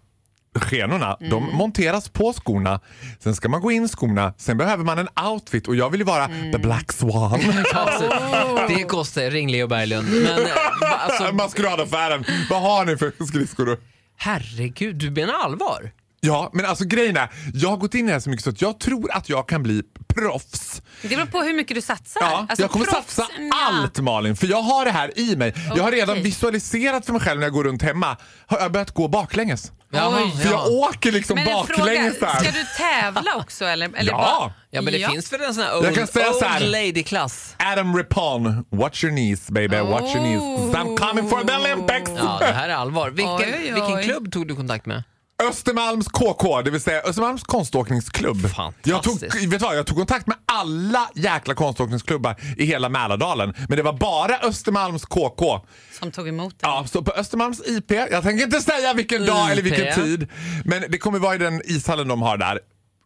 skenorna, 0.61 1.17
Mm. 1.21 1.31
de 1.31 1.57
monteras 1.57 2.09
på 2.09 2.33
skorna. 2.33 2.81
Sen 3.21 3.35
ska 3.35 3.49
man 3.49 3.61
gå 3.61 3.73
in 3.73 3.89
skorna, 3.89 4.35
sen 4.39 4.59
behöver 4.59 4.85
man 4.85 4.99
en 4.99 5.09
outfit 5.33 5.69
och 5.69 5.77
jag 5.77 5.91
vill 5.91 6.01
ju 6.01 6.05
vara 6.07 6.25
Mm. 6.25 6.53
the 6.53 6.59
black 6.59 6.93
swan. 6.93 7.41
Det 8.69 8.83
kostar, 8.89 9.31
ring 9.31 9.51
Leo 9.51 9.67
Berglund. 9.67 10.09
Men 10.13 10.27
eh, 10.47 11.05
alltså, 11.05 11.33
Maskeradaffären, 11.35 12.25
vad 12.51 12.63
har 12.63 12.85
ni 12.85 12.97
för 12.97 13.27
skridskor? 13.27 13.79
herregud, 14.19 14.97
du 14.97 15.11
menar 15.11 15.35
allvar? 15.35 15.91
Ja, 16.21 16.51
men 16.53 16.67
alltså 16.67 16.85
grejen 16.85 17.17
är, 17.17 17.31
jag 17.55 17.69
har 17.69 17.77
gått 17.77 17.95
in 17.95 18.05
i 18.05 18.07
det 18.07 18.13
här 18.13 18.21
så 18.21 18.31
mycket 18.31 18.45
så 18.45 18.51
att 18.51 18.63
jag 18.63 18.81
tror 18.81 19.11
att 19.13 19.29
jag 19.29 19.49
kan 19.49 19.63
bli 19.63 19.83
proffs. 20.09 20.83
Det 21.03 21.09
beror 21.09 21.27
på 21.27 21.43
hur 21.43 21.55
mycket 21.55 21.75
du 21.75 21.81
satsar. 21.81 22.21
Ja, 22.23 22.47
Alltså, 22.49 22.63
jag 22.63 22.71
kommer 22.71 22.87
proffs- 22.87 22.93
satsa 22.95 23.27
nja. 23.39 23.51
allt 23.67 24.01
Malin, 24.01 24.37
för 24.37 24.47
jag 24.47 24.63
har 24.63 24.85
det 24.85 24.91
här 24.91 25.19
i 25.19 25.37
mig. 25.37 25.55
Jag 25.77 25.83
har 25.83 25.91
redan 25.93 26.23
visualiserat 26.23 27.07
för 27.07 27.13
mig 27.13 27.23
själv 27.23 27.41
när 27.41 27.47
jag 27.47 27.53
går 27.55 27.65
runt 27.65 27.83
hemma. 27.83 28.17
Har 28.47 28.59
jag 28.61 28.73
börjat 28.73 28.91
gå 28.95 29.09
baklänges. 29.09 29.73
Jaha, 29.91 30.31
För 30.31 30.45
jag 30.45 30.53
ja. 30.53 30.67
åker 30.89 31.13
liksom 31.13 31.35
Men 31.35 31.49
en 31.49 31.67
fråga, 31.67 31.79
baklänges 31.79 32.17
ska 32.17 32.27
där. 32.27 32.53
du 32.53 32.65
tävla 32.77 33.35
också 33.37 33.65
eller? 33.65 33.91
eller 33.97 34.13
Ja. 34.13 34.19
bara- 34.19 34.53
Ja 34.71 34.83
men 34.83 34.93
det 34.93 35.09
finns 35.11 35.33
väl 35.33 35.41
en 35.41 35.55
sån 35.55 35.63
här 35.65 35.71
Jag 35.73 35.95
kan 35.95 36.03
old, 36.03 36.13
säga 36.13 36.33
så 36.33 36.45
här. 36.45 36.63
old 36.63 36.71
lady-klass? 36.73 37.57
Adam 37.59 37.97
Rippon, 37.97 38.65
watch 38.71 39.05
your 39.05 39.17
knees 39.17 39.51
baby, 39.51 39.77
watch 39.77 40.15
your 40.15 40.25
knees. 40.25 40.41
'cause 40.43 40.77
I'm 40.77 40.97
coming 40.97 41.29
for 41.31 41.45
the 41.45 41.57
Olympics! 41.57 42.11
Ja, 42.19 42.37
det 42.41 42.45
här 42.53 42.69
är 42.69 42.75
allvar. 42.75 43.11
Vilken, 43.11 43.35
Oj, 43.35 43.45
oj, 43.47 43.55
oj. 43.65 43.73
vilken 43.73 44.03
klubb 44.03 44.33
tog 44.33 44.49
du 44.49 44.57
kontakt 44.57 44.87
med? 44.87 45.03
Östermalms 45.43 46.09
KK, 46.09 46.63
det 46.63 46.71
vill 46.71 46.81
säga 46.81 47.01
Östermalms 47.01 47.43
konståkningsklubb. 47.43 48.49
Jag 48.83 49.03
tog, 49.03 49.21
vet 49.49 49.63
vad, 49.63 49.77
jag 49.77 49.87
tog 49.87 49.97
kontakt 49.97 50.27
med 50.27 50.37
alla 50.47 51.11
jäkla 51.15 51.55
konståkningsklubbar 51.55 52.37
i 52.57 52.65
hela 52.65 52.89
Mälardalen. 52.89 53.55
Men 53.69 53.77
det 53.77 53.83
var 53.83 53.93
bara 53.93 54.39
Östermalms 54.39 55.05
KK. 55.05 55.61
Som 55.99 56.11
tog 56.11 56.29
emot 56.29 56.51
dig. 56.51 56.71
Ja, 56.71 56.85
så 56.89 57.03
på 57.03 57.13
Östermalms 57.13 57.63
IP, 57.67 57.91
jag 57.91 58.23
tänker 58.23 58.45
inte 58.45 58.61
säga 58.61 58.95
vilken 58.95 59.27
dag 59.27 59.51
eller 59.51 59.63
vilken 59.63 59.89
IP. 59.89 59.95
tid, 59.95 60.29
men 60.65 60.85
det 60.89 60.99
kommer 60.99 61.19
vara 61.19 61.35
i 61.35 61.39
den 61.39 61.63
ishallen 61.65 62.09
de 62.09 62.23
har 62.23 62.37
där. 62.37 62.59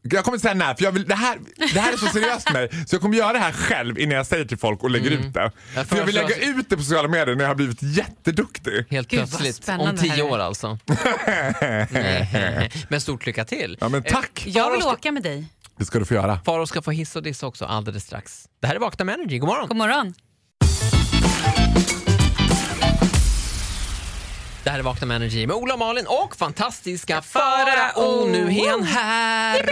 Jag 0.02 0.24
kommer 0.24 0.36
inte 0.36 0.42
säga 0.42 0.54
när, 0.54 0.74
för 0.74 0.84
jag 0.84 0.92
vill, 0.92 1.04
det, 1.04 1.14
här, 1.14 1.38
det 1.56 1.80
här 1.80 1.92
är 1.92 1.96
så 1.96 2.06
seriöst 2.06 2.46
för 2.46 2.52
mig 2.52 2.68
så 2.86 2.94
jag 2.94 3.02
kommer 3.02 3.16
göra 3.16 3.32
det 3.32 3.38
här 3.38 3.52
själv 3.52 3.98
innan 3.98 4.16
jag 4.16 4.26
säger 4.26 4.44
till 4.44 4.58
folk 4.58 4.82
och 4.82 4.90
lägger 4.90 5.10
ut 5.10 5.34
det. 5.34 5.52
Jag 5.74 5.86
För 5.86 5.96
jag 5.96 6.06
vill 6.06 6.14
lägga 6.14 6.36
ut 6.36 6.70
det 6.70 6.76
på 6.76 6.82
sociala 6.82 7.08
medier 7.08 7.36
när 7.36 7.44
jag 7.44 7.50
har 7.50 7.54
blivit 7.54 7.82
jätteduktig. 7.82 8.84
Helt 8.90 9.08
Gud, 9.08 9.20
plötsligt. 9.20 9.56
Om 9.56 9.62
spännande 9.62 10.00
tio 10.00 10.22
år 10.22 10.38
alltså. 10.38 10.78
Men 12.88 13.00
stort 13.00 13.26
lycka 13.26 13.44
till. 13.44 13.78
Ja 13.80 13.88
men 13.88 14.02
tack! 14.02 14.42
Jag 14.46 14.70
vill 14.70 14.82
åka 14.82 15.12
med 15.12 15.22
dig. 15.22 15.44
Det 15.76 15.84
ska 15.84 15.98
du 15.98 16.04
få 16.04 16.14
göra. 16.14 16.40
Faro 16.44 16.66
ska 16.66 16.82
få 16.82 16.90
hiss 16.90 17.16
och 17.16 17.22
diss 17.22 17.42
också 17.42 17.64
alldeles 17.64 18.04
strax. 18.04 18.48
Det 18.60 18.66
här 18.66 18.74
är 18.74 18.78
Vakna 18.78 19.04
med 19.04 19.14
Energy. 19.14 19.38
God 19.38 19.48
morgon! 19.48 19.68
God 19.68 19.76
morgon. 19.76 20.14
Det 24.64 24.70
här 24.70 24.78
är 24.78 24.82
Vakna 24.82 25.06
med 25.06 25.14
Energy 25.16 25.46
med 25.46 25.56
Ola 25.56 25.72
och 25.74 25.78
Malin 25.78 26.06
och 26.08 26.36
fantastiska 26.36 27.22
Farao. 27.22 28.26
Nu 28.26 28.56
är 28.56 28.70
han 28.70 28.82
här! 28.82 29.70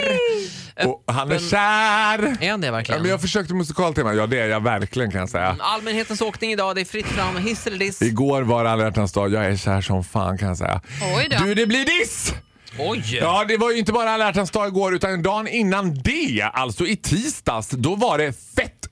Och 0.85 1.03
han 1.13 1.31
är 1.31 1.39
kär! 1.39 2.37
Är 2.45 2.51
han 2.51 2.61
det 2.61 2.67
Ja, 2.67 2.73
verkligen? 2.73 3.01
men 3.01 3.11
jag 3.11 3.21
försökte 3.21 3.53
musikaltema, 3.53 4.13
ja 4.13 4.27
det 4.27 4.39
är 4.39 4.47
jag 4.47 4.63
verkligen 4.63 5.11
kan 5.11 5.19
jag 5.19 5.29
säga. 5.29 5.55
Allmänhetens 5.59 6.21
åkning 6.21 6.51
idag, 6.51 6.75
det 6.75 6.81
är 6.81 6.85
fritt 6.85 7.05
fram, 7.07 7.37
hiss 7.37 7.67
eller 7.67 7.77
diss. 7.77 8.01
Igår 8.01 8.41
var 8.41 8.63
det 8.63 8.71
alla 8.71 8.83
hjärtans 8.83 9.11
dag, 9.13 9.33
jag 9.33 9.45
är 9.45 9.57
kär 9.57 9.81
som 9.81 10.03
fan 10.03 10.37
kan 10.37 10.47
jag 10.47 10.57
säga. 10.57 10.81
Oj 11.17 11.27
då. 11.31 11.43
Du 11.45 11.53
det 11.53 11.65
blir 11.65 11.85
diss! 11.99 12.33
Oj! 12.79 13.17
Ja 13.21 13.45
det 13.47 13.57
var 13.57 13.71
ju 13.71 13.77
inte 13.77 13.91
bara 13.91 14.11
alla 14.11 14.25
hjärtans 14.25 14.51
dag 14.51 14.67
igår 14.67 14.95
utan 14.95 15.23
dagen 15.23 15.47
innan 15.47 15.93
det, 16.03 16.41
alltså 16.53 16.85
i 16.85 16.95
tisdags, 16.95 17.69
då 17.69 17.95
var 17.95 18.17
det 18.17 18.33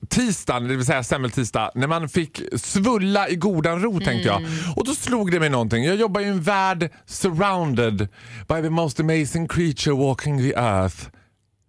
fett-tisdagen, 0.08 0.68
det 0.68 0.76
vill 0.76 0.86
säga 0.86 1.02
semmeltisdag, 1.02 1.70
när 1.74 1.86
man 1.86 2.08
fick 2.08 2.42
svulla 2.56 3.28
i 3.28 3.36
godan 3.36 3.82
ro 3.82 4.00
tänkte 4.00 4.28
jag. 4.28 4.42
Och 4.76 4.84
då 4.84 4.94
slog 4.94 5.30
det 5.30 5.40
mig 5.40 5.50
någonting. 5.50 5.84
Jag 5.84 5.96
jobbar 5.96 6.20
i 6.20 6.24
en 6.24 6.42
värld 6.42 6.90
surrounded 7.06 8.08
by 8.48 8.62
the 8.62 8.70
most 8.70 9.00
amazing 9.00 9.48
creature 9.48 9.94
walking 9.94 10.38
the 10.38 10.52
earth. 10.52 11.10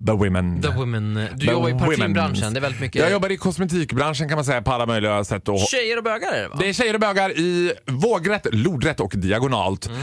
The 0.06 0.12
women. 0.12 0.62
The 0.62 0.70
women. 0.70 1.14
Du 1.36 1.46
The 1.46 1.52
jobbar 1.52 1.70
i 1.70 1.74
parfymbranschen, 1.74 2.54
det 2.54 2.60
är 2.60 2.62
väldigt 2.62 2.82
mycket 2.82 3.02
Jag 3.02 3.12
jobbar 3.12 3.32
i 3.32 3.38
kosmetikbranschen 3.38 4.28
kan 4.28 4.36
man 4.36 4.46
säga 4.46 4.62
på 4.62 4.72
alla 4.72 4.86
möjliga 4.86 5.24
sätt. 5.24 5.50
Och 5.50 5.60
tjejer 5.60 5.98
och 5.98 6.04
bögar 6.04 6.32
är 6.32 6.42
det 6.42 6.48
va? 6.48 6.56
det 6.60 6.70
är 6.70 6.74
tjejer 6.74 6.94
och 6.94 7.00
bögar 7.00 7.32
i 7.32 7.74
vågrätt, 7.86 8.48
lodrätt 8.52 9.00
och 9.00 9.14
diagonalt. 9.16 9.88
Mm. 9.88 10.00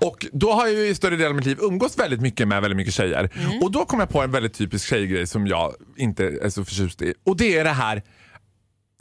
Och 0.00 0.26
då 0.32 0.52
har 0.52 0.66
jag 0.66 0.74
ju 0.74 0.86
i 0.86 0.94
större 0.94 1.16
delen 1.16 1.30
av 1.30 1.36
mitt 1.36 1.46
liv 1.46 1.58
umgås 1.60 1.98
väldigt 1.98 2.20
mycket 2.20 2.48
med 2.48 2.62
väldigt 2.62 2.76
mycket 2.76 2.94
tjejer. 2.94 3.30
Mm. 3.34 3.62
Och 3.62 3.70
då 3.70 3.84
kom 3.84 4.00
jag 4.00 4.08
på 4.08 4.22
en 4.22 4.30
väldigt 4.30 4.54
typisk 4.54 4.88
tjejgrej 4.88 5.26
som 5.26 5.46
jag 5.46 5.72
inte 5.96 6.24
är 6.24 6.50
så 6.50 6.64
förtjust 6.64 7.02
i. 7.02 7.14
Och 7.24 7.36
det 7.36 7.58
är 7.58 7.64
det 7.64 7.70
här 7.70 8.02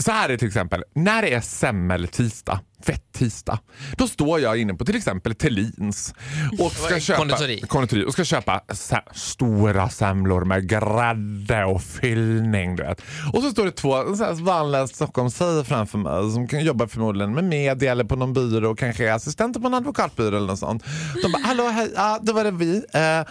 så 0.03 0.12
här 0.12 0.25
är 0.25 0.31
det 0.31 0.38
till 0.38 0.47
exempel, 0.47 0.83
när 0.95 1.21
det 1.21 1.33
är 1.33 1.41
semmeltisdag, 1.41 2.59
fett-tisdag, 2.83 3.59
då 3.97 4.07
står 4.07 4.39
jag 4.39 4.57
inne 4.57 4.73
på 4.73 4.85
till 4.85 4.95
exempel 4.95 5.35
Tellins 5.35 6.13
och 6.59 6.71
ska 6.71 6.99
köpa, 6.99 7.17
Konditori. 7.19 7.62
konditori 7.67 8.05
och 8.05 8.13
ska 8.13 8.23
köpa 8.23 8.62
se- 8.73 9.01
stora 9.13 9.89
semlor 9.89 10.45
med 10.45 10.69
grädde 10.69 11.65
och 11.65 11.81
fyllning. 11.83 12.75
Du 12.75 12.83
vet. 12.83 13.01
Och 13.33 13.43
så 13.43 13.51
står 13.51 13.65
det 13.65 13.71
två 13.71 14.03
vanliga 14.43 14.88
Stockholmstjejer 14.88 15.63
framför 15.63 15.97
mig 15.97 16.31
som 16.31 16.47
kan 16.47 16.63
jobba 16.63 16.88
förmodligen 16.88 17.33
med 17.33 17.43
media 17.43 17.91
eller 17.91 18.03
på 18.03 18.15
någon 18.15 18.33
byrå 18.33 18.71
och 18.71 18.79
kanske 18.79 19.09
är 19.09 19.13
assistenter 19.13 19.59
på 19.59 19.67
en 19.67 19.73
advokatbyrå 19.73 20.38
eller 20.38 20.47
något 20.47 20.59
sånt. 20.59 20.83
De 21.23 21.31
bara, 21.31 21.43
hallå 21.43 21.67
hej, 21.67 21.91
ja, 21.95 22.19
då 22.21 22.33
var 22.33 22.43
det 22.43 22.51
vi. 22.51 22.75
Eh, 22.93 23.27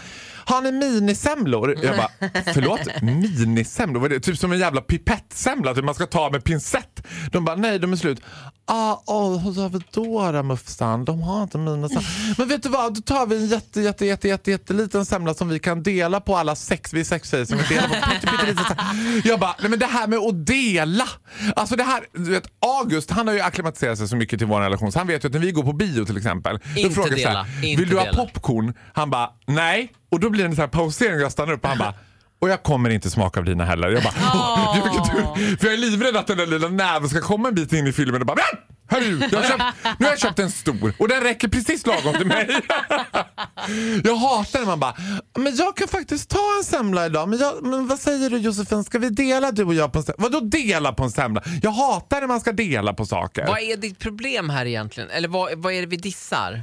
har 0.48 0.62
ni 0.62 0.72
minisemlor? 0.72 1.76
Jag 1.82 1.96
bara, 1.96 2.30
förlåt? 2.54 3.02
Minisemlor? 3.02 4.00
Vad 4.00 4.12
är 4.12 4.14
det? 4.16 4.20
Typ 4.20 4.38
som 4.38 4.52
en 4.52 4.58
jävla 4.58 4.80
pipettsemla 4.80 5.74
typ 5.74 5.84
man 5.84 5.94
ska 5.94 6.06
ta 6.06 6.30
med 6.30 6.44
pincett. 6.44 7.06
De 7.32 7.44
bara, 7.44 7.56
nej 7.56 7.78
de 7.78 7.92
är 7.92 7.96
slut. 7.96 8.20
Ah, 8.70 9.02
oh, 9.06 9.38
hur 9.38 9.52
gör 9.52 9.68
vi 9.68 9.80
då 9.90 10.32
då 10.32 10.42
Mufsan? 10.42 11.04
De 11.04 11.22
har 11.22 11.42
inte 11.42 11.58
minisemlor. 11.58 12.38
Men 12.38 12.48
vet 12.48 12.62
du 12.62 12.68
vad, 12.68 12.94
då 12.94 13.00
tar 13.00 13.26
vi 13.26 13.36
en 13.36 13.46
jätte, 13.46 13.80
jätte, 13.80 14.06
jätte, 14.06 14.28
jätte, 14.28 14.50
jätteliten 14.50 15.04
semla 15.06 15.34
som 15.34 15.48
vi 15.48 15.58
kan 15.58 15.82
dela 15.82 16.20
på 16.20 16.36
alla 16.36 16.56
sex, 16.56 16.92
vi 16.92 17.00
är 17.00 17.04
sex 17.04 17.30
tjejer 17.30 17.44
som 17.44 17.58
vi 17.58 17.74
delar 17.74 17.88
på 17.88 17.94
pytte, 17.94 18.26
pytteliten 18.26 18.64
semla. 18.64 18.84
Jag 19.24 19.40
bara, 19.40 19.54
nej 19.60 19.70
men 19.70 19.78
det 19.78 19.86
här 19.86 20.06
med 20.06 20.18
att 20.18 20.46
dela. 20.46 21.08
Alltså 21.56 21.76
det 21.76 21.82
här, 21.82 22.00
du 22.12 22.30
vet 22.30 22.46
August 22.80 23.10
han 23.10 23.26
har 23.26 23.34
ju 23.34 23.40
acklimatiserat 23.40 23.98
sig 23.98 24.08
så 24.08 24.16
mycket 24.16 24.38
till 24.38 24.48
vår 24.48 24.60
relation 24.60 24.92
så 24.92 24.98
han 24.98 25.06
vet 25.06 25.24
ju 25.24 25.26
att 25.26 25.32
när 25.32 25.40
vi 25.40 25.52
går 25.52 25.62
på 25.62 25.72
bio 25.72 26.04
till 26.04 26.16
exempel. 26.16 26.58
Inte 26.76 26.94
frågar 26.94 27.10
jag 27.10 27.20
så 27.20 27.28
här, 27.28 27.46
dela, 27.62 27.76
Vill 27.76 27.88
du 27.88 27.96
ha 27.96 28.04
dela." 28.04 28.16
popcorn? 28.16 28.74
Han 28.92 29.10
bara, 29.10 29.30
nej. 29.46 29.92
Och 30.10 30.20
då 30.20 30.30
blir 30.30 30.42
det 30.42 30.48
en 30.48 30.54
sån 30.54 30.62
här 30.62 30.68
pausering 30.68 31.14
och 31.14 31.20
jag 31.20 31.32
stannar 31.32 31.52
upp 31.52 31.62
och 31.62 31.68
han 31.68 31.78
bara 31.78 31.94
och 32.40 32.48
jag 32.48 32.62
kommer 32.62 32.90
inte 32.90 33.10
smaka 33.10 33.40
av 33.40 33.46
dina 33.46 33.64
heller. 33.64 33.88
Jag 33.88 34.02
bara, 34.02 34.14
"Åh, 34.34 34.74
gud, 34.74 34.82
vilken 34.84 35.04
tur. 35.04 35.56
För 35.56 35.66
jag 35.66 35.74
är 35.74 35.78
livrädd 35.78 36.16
att 36.16 36.26
den 36.26 36.36
där 36.36 36.46
lilla 36.46 36.68
näven 36.68 37.08
ska 37.08 37.20
komma 37.20 37.48
en 37.48 37.54
bit 37.54 37.72
in 37.72 37.86
i 37.86 37.92
filmen 37.92 38.20
och 38.20 38.26
bara 38.26 38.36
"Men, 38.90 39.02
Hörru, 39.02 39.28
jag 39.32 39.46
köpt, 39.46 39.62
nu 39.98 40.06
har 40.06 40.12
jag 40.12 40.18
köpt 40.18 40.38
en 40.38 40.50
stor 40.50 40.92
och 40.98 41.08
den 41.08 41.20
räcker 41.20 41.48
precis 41.48 41.86
lagom 41.86 42.14
till 42.14 42.26
mig. 42.26 42.60
Jag 44.04 44.16
hatar 44.16 44.58
när 44.58 44.66
man 44.66 44.80
bara, 44.80 44.96
men 45.38 45.56
jag 45.56 45.76
kan 45.76 45.88
faktiskt 45.88 46.30
ta 46.30 46.56
en 46.58 46.64
semla 46.64 47.06
idag. 47.06 47.28
Men, 47.28 47.38
jag, 47.38 47.62
men 47.62 47.86
vad 47.86 47.98
säger 47.98 48.30
du 48.30 48.38
Josefin, 48.38 48.84
ska 48.84 48.98
vi 48.98 49.08
dela 49.10 49.52
du 49.52 49.64
och 49.64 49.74
jag 49.74 49.92
på 49.92 49.98
en 49.98 50.04
semla? 50.04 50.22
Vadå 50.28 50.40
dela 50.40 50.92
på 50.92 51.04
en 51.04 51.10
semla? 51.10 51.42
Jag 51.62 51.70
hatar 51.70 52.20
när 52.20 52.26
man 52.26 52.40
ska 52.40 52.52
dela 52.52 52.94
på 52.94 53.06
saker. 53.06 53.46
Vad 53.46 53.60
är 53.60 53.76
ditt 53.76 53.98
problem 53.98 54.50
här 54.50 54.66
egentligen? 54.66 55.10
Eller 55.10 55.28
vad, 55.28 55.58
vad 55.58 55.72
är 55.72 55.80
det 55.80 55.86
vi 55.86 55.96
dissar? 55.96 56.62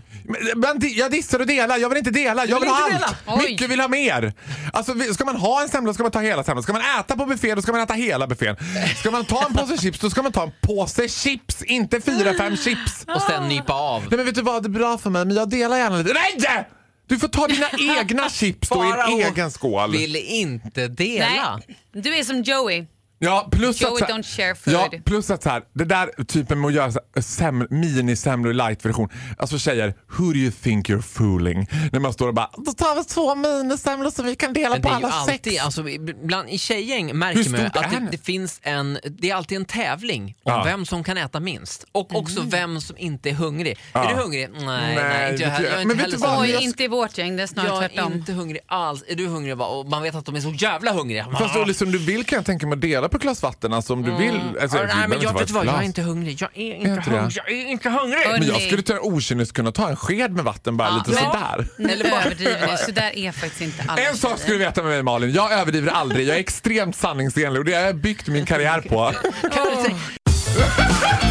Men, 0.56 0.82
jag 0.82 1.12
dissar 1.12 1.40
och 1.40 1.48
delar, 1.48 1.78
jag 1.78 1.90
vill 1.90 1.98
inte 1.98 2.12
dela, 2.12 2.46
jag 2.46 2.60
vill 2.60 2.66
vill 2.66 2.70
ha 2.70 3.08
allt. 3.08 3.16
Oj. 3.26 3.50
Mycket 3.50 3.70
vill 3.70 3.80
ha 3.80 3.88
mer. 3.88 4.34
Alltså, 4.74 4.94
ska 5.14 5.26
man 5.26 5.36
ha 5.36 5.62
en 5.62 5.70
semla 5.70 5.94
ska 5.94 6.04
man 6.04 6.12
ta 6.12 6.20
hela 6.20 6.44
semlan. 6.44 6.64
Ska 6.64 6.74
man 6.74 6.82
äta 7.00 7.16
på 7.16 7.26
buffé 7.26 7.56
då 7.56 7.62
ska 7.62 7.72
man 7.72 7.82
äta 7.82 7.94
hela 7.94 8.28
buffén. 8.28 8.56
Ska 9.00 9.12
man 9.12 9.26
ta 9.26 9.46
en 9.46 9.54
påse 9.54 9.78
chips 9.78 10.00
då 10.00 10.10
ska 10.10 10.22
man 10.24 10.32
ta 10.32 10.44
en 10.44 10.52
påse 10.62 11.08
chips, 11.08 11.64
inte 11.64 12.02
fyra, 12.02 12.15
fem 12.38 12.58
chips. 12.58 13.06
Och 13.16 13.22
sen 13.22 13.48
nypa 13.48 13.74
av. 13.74 14.02
Nej 14.02 14.10
men 14.18 14.26
vet 14.26 14.36
du 14.36 14.42
vad, 14.42 14.64
det 14.64 14.68
är 14.68 14.70
bra 14.70 14.98
för 14.98 15.10
mig 15.10 15.26
men 15.26 15.36
jag 15.36 15.50
delar 15.50 15.78
gärna 15.78 15.98
lite. 15.98 16.14
Nej! 16.14 16.70
Du 17.08 17.20
får 17.20 17.28
ta 17.28 17.48
dina 17.48 18.00
egna 18.00 18.30
chips 18.30 18.70
då 18.70 18.76
i 18.76 18.80
Farao 18.90 19.12
en 19.22 19.28
egen 19.34 19.52
skål. 19.52 19.92
vill 19.92 20.16
inte 20.16 20.88
dela. 20.88 21.60
Nej, 21.66 21.78
du 21.92 22.16
är 22.16 22.24
som 22.24 22.42
Joey. 22.44 22.86
Ja, 23.20 23.48
plus 23.52 23.82
Joey 23.82 23.92
att, 23.94 24.00
så 24.00 24.06
här- 24.06 24.14
don't 24.14 24.24
share 24.38 24.56
food. 24.56 24.74
Ja, 24.74 24.90
plus 25.06 25.30
att 25.30 25.44
så 25.44 25.50
här, 25.50 25.64
det 25.74 25.86
där 25.86 26.24
typen 26.24 26.62
med 26.62 26.68
att 26.68 26.74
göra 26.74 26.92
sem, 27.22 27.68
minisemlor 27.70 28.52
i 28.52 28.56
light-version. 28.56 29.10
Alltså 29.38 29.58
tjejer, 29.60 29.94
who 30.18 30.24
do 30.32 30.38
you 30.38 30.52
think 30.52 30.90
you're 30.90 31.02
fooling? 31.02 31.68
När 31.92 32.00
man 32.00 32.14
står 32.14 32.28
och 32.28 32.34
bara, 32.34 32.50
då 32.58 32.72
tar 32.72 32.96
vi 32.96 33.04
två 33.04 33.36
minisemlor 33.36 34.10
så 34.12 34.24
vi 34.24 34.36
kan 34.36 34.54
dela 34.54 34.80
på 34.80 34.90
alla 34.90 35.08
alltid, 35.10 35.54
sex. 35.54 35.66
alltså, 35.66 35.84
bland, 36.24 36.50
i 36.50 36.58
tjejgäng 36.58 37.18
märker 37.18 37.50
man 37.50 37.66
att 37.66 37.74
det, 37.92 38.08
det? 38.12 38.18
finns 38.26 38.60
en, 38.64 39.00
det 39.20 39.30
är 39.30 39.36
alltid 39.36 39.56
en 39.58 39.66
tävling 39.66 40.24
om 40.44 40.52
Ja. 40.54 40.64
vem 40.66 40.86
som 40.86 41.04
kan 41.04 41.18
äta 41.18 41.40
minst. 41.40 41.86
Och 41.92 42.16
också 42.16 42.42
vem 42.42 42.82
som 42.82 42.98
inte 42.98 43.30
är 43.30 43.34
hungrig. 43.34 43.78
Ja. 43.94 44.04
Är 44.10 44.16
du 44.16 44.22
hungrig? 44.22 44.50
Nej, 44.54 44.62
nej, 44.66 44.96
Nej, 44.96 45.32
inte 45.32 45.44
jag, 45.44 45.56
tror 45.56 45.66
jag 45.70 45.74
är 45.74 45.78
jag. 45.78 45.82
inte 45.82 45.88
Men 45.88 45.98
vet 45.98 46.06
heller 46.06 46.18
vad? 46.18 46.38
Hungrig. 46.38 46.62
inte 46.62 46.84
i 46.84 46.88
vårt 46.88 47.18
gäng. 47.18 47.36
Det 47.38 47.44
är 47.44 47.48
snarare 47.48 47.70
Jag 47.74 47.84
är 47.84 47.88
tvärtom. 47.90 48.14
inte 48.14 48.34
hungrig 48.34 48.62
alls. 48.68 49.04
Är 49.08 49.16
du 49.16 49.28
hungrig? 49.28 49.62
Och 49.62 49.86
man 49.86 50.02
vet 50.04 50.16
att 50.16 50.26
de 50.26 50.36
är 50.36 50.40
så 50.40 50.52
jävla 50.52 50.92
hungriga. 50.94 51.28
Fast 51.40 51.56
Olle, 51.56 51.74
som 51.74 51.92
du 51.92 51.98
vill 51.98 52.26
kan 52.26 52.36
jag 52.36 52.46
tänka 52.46 52.68
mig 52.68 52.76
att 52.76 52.82
dela 52.82 53.05
på 53.10 53.18
ett 53.18 53.24
glas 53.24 53.42
vatten 53.44 53.74
alltså, 53.74 53.94
om 53.94 54.04
du 54.04 54.12
vill. 54.16 54.42
Alltså, 54.62 54.78
Ja, 54.78 54.84
nej, 54.96 55.08
men 55.08 55.22
jag, 55.22 55.40
vet 55.40 55.52
vad, 55.52 55.66
jag 55.66 55.80
är 55.80 55.82
inte 55.82 56.02
hungrig. 56.02 56.42
Jag 56.42 56.50
är 56.54 56.76
inte 56.76 56.90
inte 56.90 57.10
hungrig. 57.12 57.38
Jag 57.38 57.52
är 57.52 57.66
inte 57.66 57.90
hungrig. 57.90 58.20
Men 58.32 58.48
jag 58.48 58.62
skulle 58.62 58.84
till 58.84 58.98
okynnes 59.00 59.52
kunna 59.52 59.72
ta 59.72 59.90
en 59.90 59.96
sked 59.96 60.32
med 60.32 60.44
vatten 60.44 60.78
bara 60.78 60.90
lite 60.98 61.10
men- 61.10 61.20
sådär. 61.20 61.68
Eller 61.94 62.06
överdriver 62.26 62.68
ni. 62.72 62.78
Så 62.86 62.92
där 62.92 63.18
är 63.18 63.32
faktiskt 63.32 63.62
inte 63.62 63.84
alla 63.88 64.02
En 64.02 64.18
sak 64.18 64.40
ska 64.40 64.52
du 64.52 64.58
veta 64.58 64.82
med 64.82 64.92
mig 64.92 65.04
Malin, 65.04 65.32
jag 65.34 65.52
överdriver 65.52 65.92
aldrig. 65.92 66.28
Jag 66.28 66.36
är 66.36 66.40
extremt 66.40 66.96
sanningsenlig 66.96 67.60
och 67.60 67.66
det 67.66 67.74
har 67.74 67.82
jag 67.82 67.96
byggt 67.96 68.28
min 68.28 68.46
karriär 68.46 68.82
på. 68.82 69.12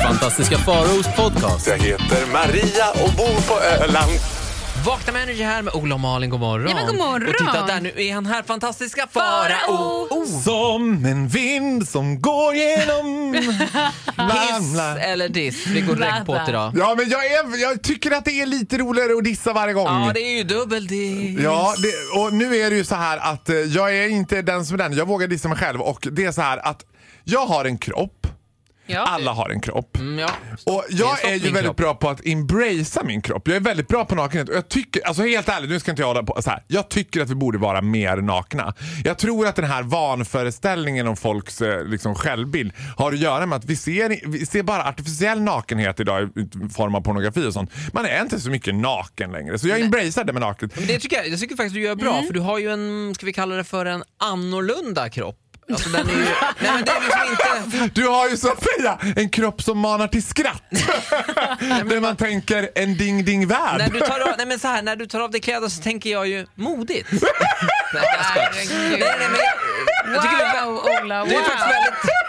Fantastiska 0.02 0.58
Faraos 0.58 1.06
podcast. 1.16 1.66
Jag 1.66 1.78
heter 1.78 2.32
Maria 2.32 2.90
och 2.90 3.12
bor 3.16 3.48
på 3.48 3.60
Öland. 3.60 4.43
Vakna 4.84 5.12
med 5.12 5.22
Energy 5.22 5.42
här 5.42 5.62
med 5.62 5.74
Ola 5.74 5.94
och 5.94 6.00
Malin, 6.00 6.30
god 6.30 6.40
morgon. 6.40 6.68
Ja, 6.68 6.74
men 6.74 6.86
god 6.86 6.96
morgon. 6.96 7.28
Och 7.28 7.34
titta 7.34 7.66
där, 7.66 7.80
nu 7.80 7.92
är 7.96 8.14
han 8.14 8.26
här, 8.26 8.42
fantastiska 8.42 9.06
Farao. 9.10 10.08
Farao. 10.08 10.26
Som 10.42 11.04
en 11.04 11.28
vind 11.28 11.88
som 11.88 12.20
går 12.20 12.54
genom... 12.54 13.34
Hiss 13.34 14.78
eller 15.00 15.28
diss? 15.28 15.66
Vi 15.66 15.80
går 15.80 15.96
direkt 15.96 16.26
på 16.26 16.34
det 16.34 16.44
idag. 16.48 16.72
Ja, 16.76 16.94
men 16.98 17.08
jag, 17.08 17.26
är, 17.26 17.62
jag 17.62 17.82
tycker 17.82 18.10
att 18.10 18.24
det 18.24 18.40
är 18.40 18.46
lite 18.46 18.78
roligare 18.78 19.12
att 19.12 19.24
dissa 19.24 19.52
varje 19.52 19.74
gång. 19.74 19.86
Ja, 19.86 20.10
det 20.14 20.20
är 20.20 20.36
ju 20.36 20.44
dubbeldiss. 20.44 21.40
Ja, 21.40 21.74
det, 21.78 22.20
och 22.20 22.32
nu 22.32 22.56
är 22.56 22.70
det 22.70 22.76
ju 22.76 22.84
så 22.84 22.94
här 22.94 23.18
att 23.18 23.48
eh, 23.48 23.56
jag 23.56 23.96
är 23.96 24.08
inte 24.08 24.42
den 24.42 24.66
som 24.66 24.74
är 24.74 24.78
den. 24.78 24.92
Jag 24.92 25.08
vågar 25.08 25.26
dissa 25.28 25.48
mig 25.48 25.58
själv 25.58 25.80
och 25.80 26.08
det 26.12 26.24
är 26.24 26.32
så 26.32 26.42
här 26.42 26.58
att 26.68 26.84
jag 27.24 27.46
har 27.46 27.64
en 27.64 27.78
kropp. 27.78 28.26
Ja. 28.86 29.00
Alla 29.00 29.32
har 29.32 29.50
en 29.50 29.60
kropp. 29.60 29.96
Mm, 29.96 30.18
ja. 30.18 30.30
Och 30.64 30.84
jag 30.90 31.18
stopp, 31.18 31.30
är 31.30 31.34
ju 31.34 31.38
väldigt 31.40 31.62
kropp. 31.64 31.76
bra 31.76 31.94
på 31.94 32.08
att 32.08 32.26
embracea 32.26 33.02
min 33.04 33.22
kropp. 33.22 33.48
Jag 33.48 33.56
är 33.56 33.60
väldigt 33.60 33.88
bra 33.88 34.04
på 34.04 34.14
nakenhet 34.14 34.48
och 34.48 34.54
jag 34.54 34.68
tycker, 34.68 35.06
alltså 35.06 35.22
helt 35.22 35.48
ärligt, 35.48 35.70
nu 35.70 35.80
ska 35.80 35.90
inte 35.90 36.02
jag 36.02 36.06
hålla 36.08 36.22
på 36.22 36.42
så 36.42 36.50
här. 36.50 36.64
Jag 36.68 36.88
tycker 36.88 37.20
att 37.22 37.30
vi 37.30 37.34
borde 37.34 37.58
vara 37.58 37.80
mer 37.82 38.16
nakna. 38.16 38.74
Jag 39.04 39.18
tror 39.18 39.46
att 39.46 39.56
den 39.56 39.64
här 39.64 39.82
vanföreställningen 39.82 41.08
om 41.08 41.16
folks 41.16 41.62
eh, 41.62 41.84
liksom, 41.84 42.14
självbild 42.14 42.72
har 42.96 43.12
att 43.12 43.18
göra 43.18 43.46
med 43.46 43.56
att 43.56 43.64
vi 43.64 43.76
ser, 43.76 44.28
vi 44.30 44.46
ser 44.46 44.62
bara 44.62 44.84
artificiell 44.88 45.40
nakenhet 45.42 46.00
idag 46.00 46.22
i 46.22 46.68
form 46.74 46.94
av 46.94 47.00
pornografi 47.00 47.46
och 47.46 47.52
sånt. 47.52 47.70
Man 47.92 48.04
är 48.06 48.20
inte 48.22 48.40
så 48.40 48.50
mycket 48.50 48.74
naken 48.74 49.32
längre. 49.32 49.58
Så 49.58 49.68
jag 49.68 49.80
embracear 49.80 50.24
det 50.24 50.32
med 50.32 50.42
naket. 50.42 50.76
Men 50.76 50.86
det 50.86 50.98
tycker 50.98 51.16
jag, 51.16 51.28
jag 51.28 51.40
tycker 51.40 51.56
faktiskt 51.56 51.74
du 51.74 51.80
gör 51.82 51.94
bra, 51.94 52.14
Mm. 52.14 52.26
för 52.26 52.34
du 52.34 52.40
har 52.40 52.58
ju 52.58 52.70
en, 52.70 53.14
ska 53.14 53.26
vi 53.26 53.32
kalla 53.32 53.54
det 53.54 53.64
för 53.64 53.86
en 53.86 54.02
annorlunda 54.18 55.08
kropp. 55.10 55.38
Alltså 55.72 55.88
den 55.88 56.08
är 56.08 56.12
ju, 56.12 56.18
nej 56.18 56.34
men 56.60 56.84
det 56.84 56.90
är 56.90 57.00
liksom 57.00 57.70
inte... 57.70 58.00
Du 58.00 58.08
har 58.08 58.28
ju 58.28 58.36
så 58.36 58.52
att 58.52 58.64
säga 58.64 58.98
en 59.16 59.28
kropp 59.30 59.62
som 59.62 59.78
manar 59.78 60.08
till 60.08 60.22
skratt. 60.22 60.62
Där 60.70 62.00
man 62.00 62.16
tänker 62.16 62.70
en 62.74 62.96
ding 62.96 63.24
ding 63.24 63.46
värld. 63.46 63.78
När 63.78 63.88
du 63.88 64.00
tar 64.00 64.20
av, 64.20 64.34
nej 64.38 64.46
men 64.46 64.58
så 64.58 64.68
här, 64.68 64.82
när 64.82 64.96
du 64.96 65.06
tar 65.06 65.20
av 65.20 65.30
dig 65.30 65.40
kläder 65.40 65.68
så 65.68 65.82
tänker 65.82 66.10
jag 66.10 66.26
ju 66.28 66.46
modigt. 66.54 67.08
nej, 67.12 67.20
jag 67.92 68.26
skojar. 68.26 68.50
nej, 68.54 68.66
Herregud. 68.70 69.00
nej, 69.00 69.28
men 69.30 69.40
jag, 69.40 70.14
jag 70.14 70.22
tycker 70.22 70.36
det 70.36 70.44
är, 70.44 70.64
Wow, 70.66 70.88
Ola, 71.02 71.24
det 71.24 71.34
är 71.34 71.38
wow. 71.38 71.44
faktiskt 71.44 71.66
väldigt... 71.66 72.23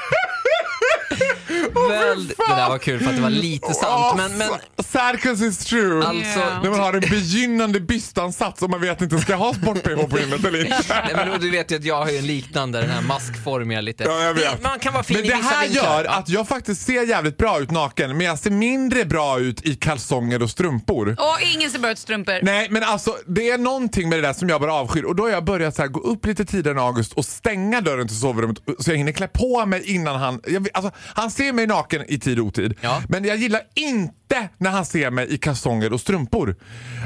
väldigt 1.89 2.37
det 2.37 2.55
där 2.55 2.69
var 2.69 2.77
kul 2.77 2.99
för 2.99 3.09
att 3.09 3.15
det 3.15 3.21
var 3.21 3.29
lite 3.29 3.73
sant. 3.73 4.17
Men, 4.17 4.37
men 4.37 4.49
Circus 4.85 5.41
is 5.41 5.65
true. 5.65 6.05
alltså... 6.05 6.39
Ja. 6.39 6.59
När 6.63 6.69
man 6.69 6.79
har 6.79 6.93
en 6.93 6.99
begynnande 6.99 7.79
bystansats 7.79 8.61
och 8.61 8.69
man 8.69 8.81
vet 8.81 9.01
inte, 9.01 9.19
ska 9.19 9.31
jag 9.33 9.37
ha 9.39 9.53
sport-bh 9.53 10.07
på 10.07 10.17
hynnet 10.17 10.45
eller 10.45 10.59
inte? 10.65 10.77
Nej, 10.89 11.13
men 11.15 11.39
du 11.39 11.51
vet 11.51 11.71
ju 11.71 11.75
att 11.75 11.83
jag 11.83 11.95
har 12.05 12.11
ju 12.11 12.17
en 12.17 12.27
liknande, 12.27 12.81
den 12.81 12.89
här 12.89 13.01
maskformiga 13.01 13.81
lite. 13.81 14.03
Ja, 14.03 14.23
jag 14.23 14.33
vet. 14.33 14.63
Man 14.63 14.79
kan 14.79 14.93
vara 14.93 15.03
fin 15.03 15.17
Men 15.17 15.25
i 15.25 15.29
det 15.29 15.35
vissa 15.35 15.49
här 15.49 15.67
vinklar. 15.67 16.03
gör 16.03 16.05
att 16.05 16.29
jag 16.29 16.47
faktiskt 16.47 16.85
ser 16.85 17.03
jävligt 17.07 17.37
bra 17.37 17.59
ut 17.59 17.71
naken 17.71 18.17
men 18.17 18.25
jag 18.27 18.39
ser 18.39 18.51
mindre 18.51 19.05
bra 19.05 19.39
ut 19.39 19.61
i 19.65 19.75
kalsonger 19.75 20.43
och 20.43 20.49
strumpor. 20.49 21.15
Och 21.19 21.37
ingen 21.55 21.71
ser 21.71 21.79
bra 21.79 21.91
ut 21.91 21.99
strumpor. 21.99 22.39
Nej 22.41 22.67
men 22.69 22.83
alltså 22.83 23.15
det 23.27 23.49
är 23.49 23.57
någonting 23.57 24.09
med 24.09 24.17
det 24.17 24.21
där 24.27 24.33
som 24.33 24.49
jag 24.49 24.61
bara 24.61 24.73
avskyr 24.73 25.03
och 25.03 25.15
då 25.15 25.23
har 25.23 25.29
jag 25.29 25.45
börjat 25.45 25.75
så 25.75 25.81
här, 25.81 25.89
gå 25.89 25.99
upp 25.99 26.25
lite 26.25 26.45
tidigare 26.45 26.77
än 26.79 26.83
August 26.85 27.13
och 27.13 27.25
stänga 27.25 27.81
dörren 27.81 28.07
till 28.07 28.19
sovrummet 28.19 28.57
så 28.79 28.91
jag 28.91 28.97
hinner 28.97 29.11
klä 29.11 29.27
på 29.27 29.65
mig 29.65 29.83
innan 29.95 30.15
han... 30.15 30.41
Jag, 30.47 30.67
alltså, 30.73 30.91
han 30.97 31.31
ser 31.31 31.53
mig 31.53 31.64
naken 31.67 32.03
i 32.07 32.19
tid 32.19 32.39
och 32.39 32.45
otid 32.45 32.73
Ja. 32.81 33.01
men 33.09 33.25
jag 33.25 33.37
gillar 33.37 33.61
inte 33.75 34.49
när 34.57 34.69
han 34.71 34.85
ser 34.85 35.11
mig 35.11 35.33
i 35.33 35.37
kalsonger 35.37 35.93
och 35.93 36.01
strumpor. 36.01 36.55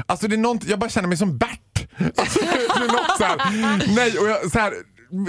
Alltså 0.06 0.28
det 0.28 0.36
är 0.36 0.38
nånt, 0.38 0.64
jag 0.68 0.78
bara 0.78 0.90
känner 0.90 1.08
mig 1.08 1.16
som 1.18 1.38
Bert. 1.38 1.86
Alltså, 2.16 2.38
det 2.40 2.46
är 2.84 2.92
något 2.92 3.16
så 3.18 3.24
här, 3.24 3.94
nej 3.94 4.18
och 4.18 4.28
jag, 4.28 4.52
så 4.52 4.58
här, 4.58 4.72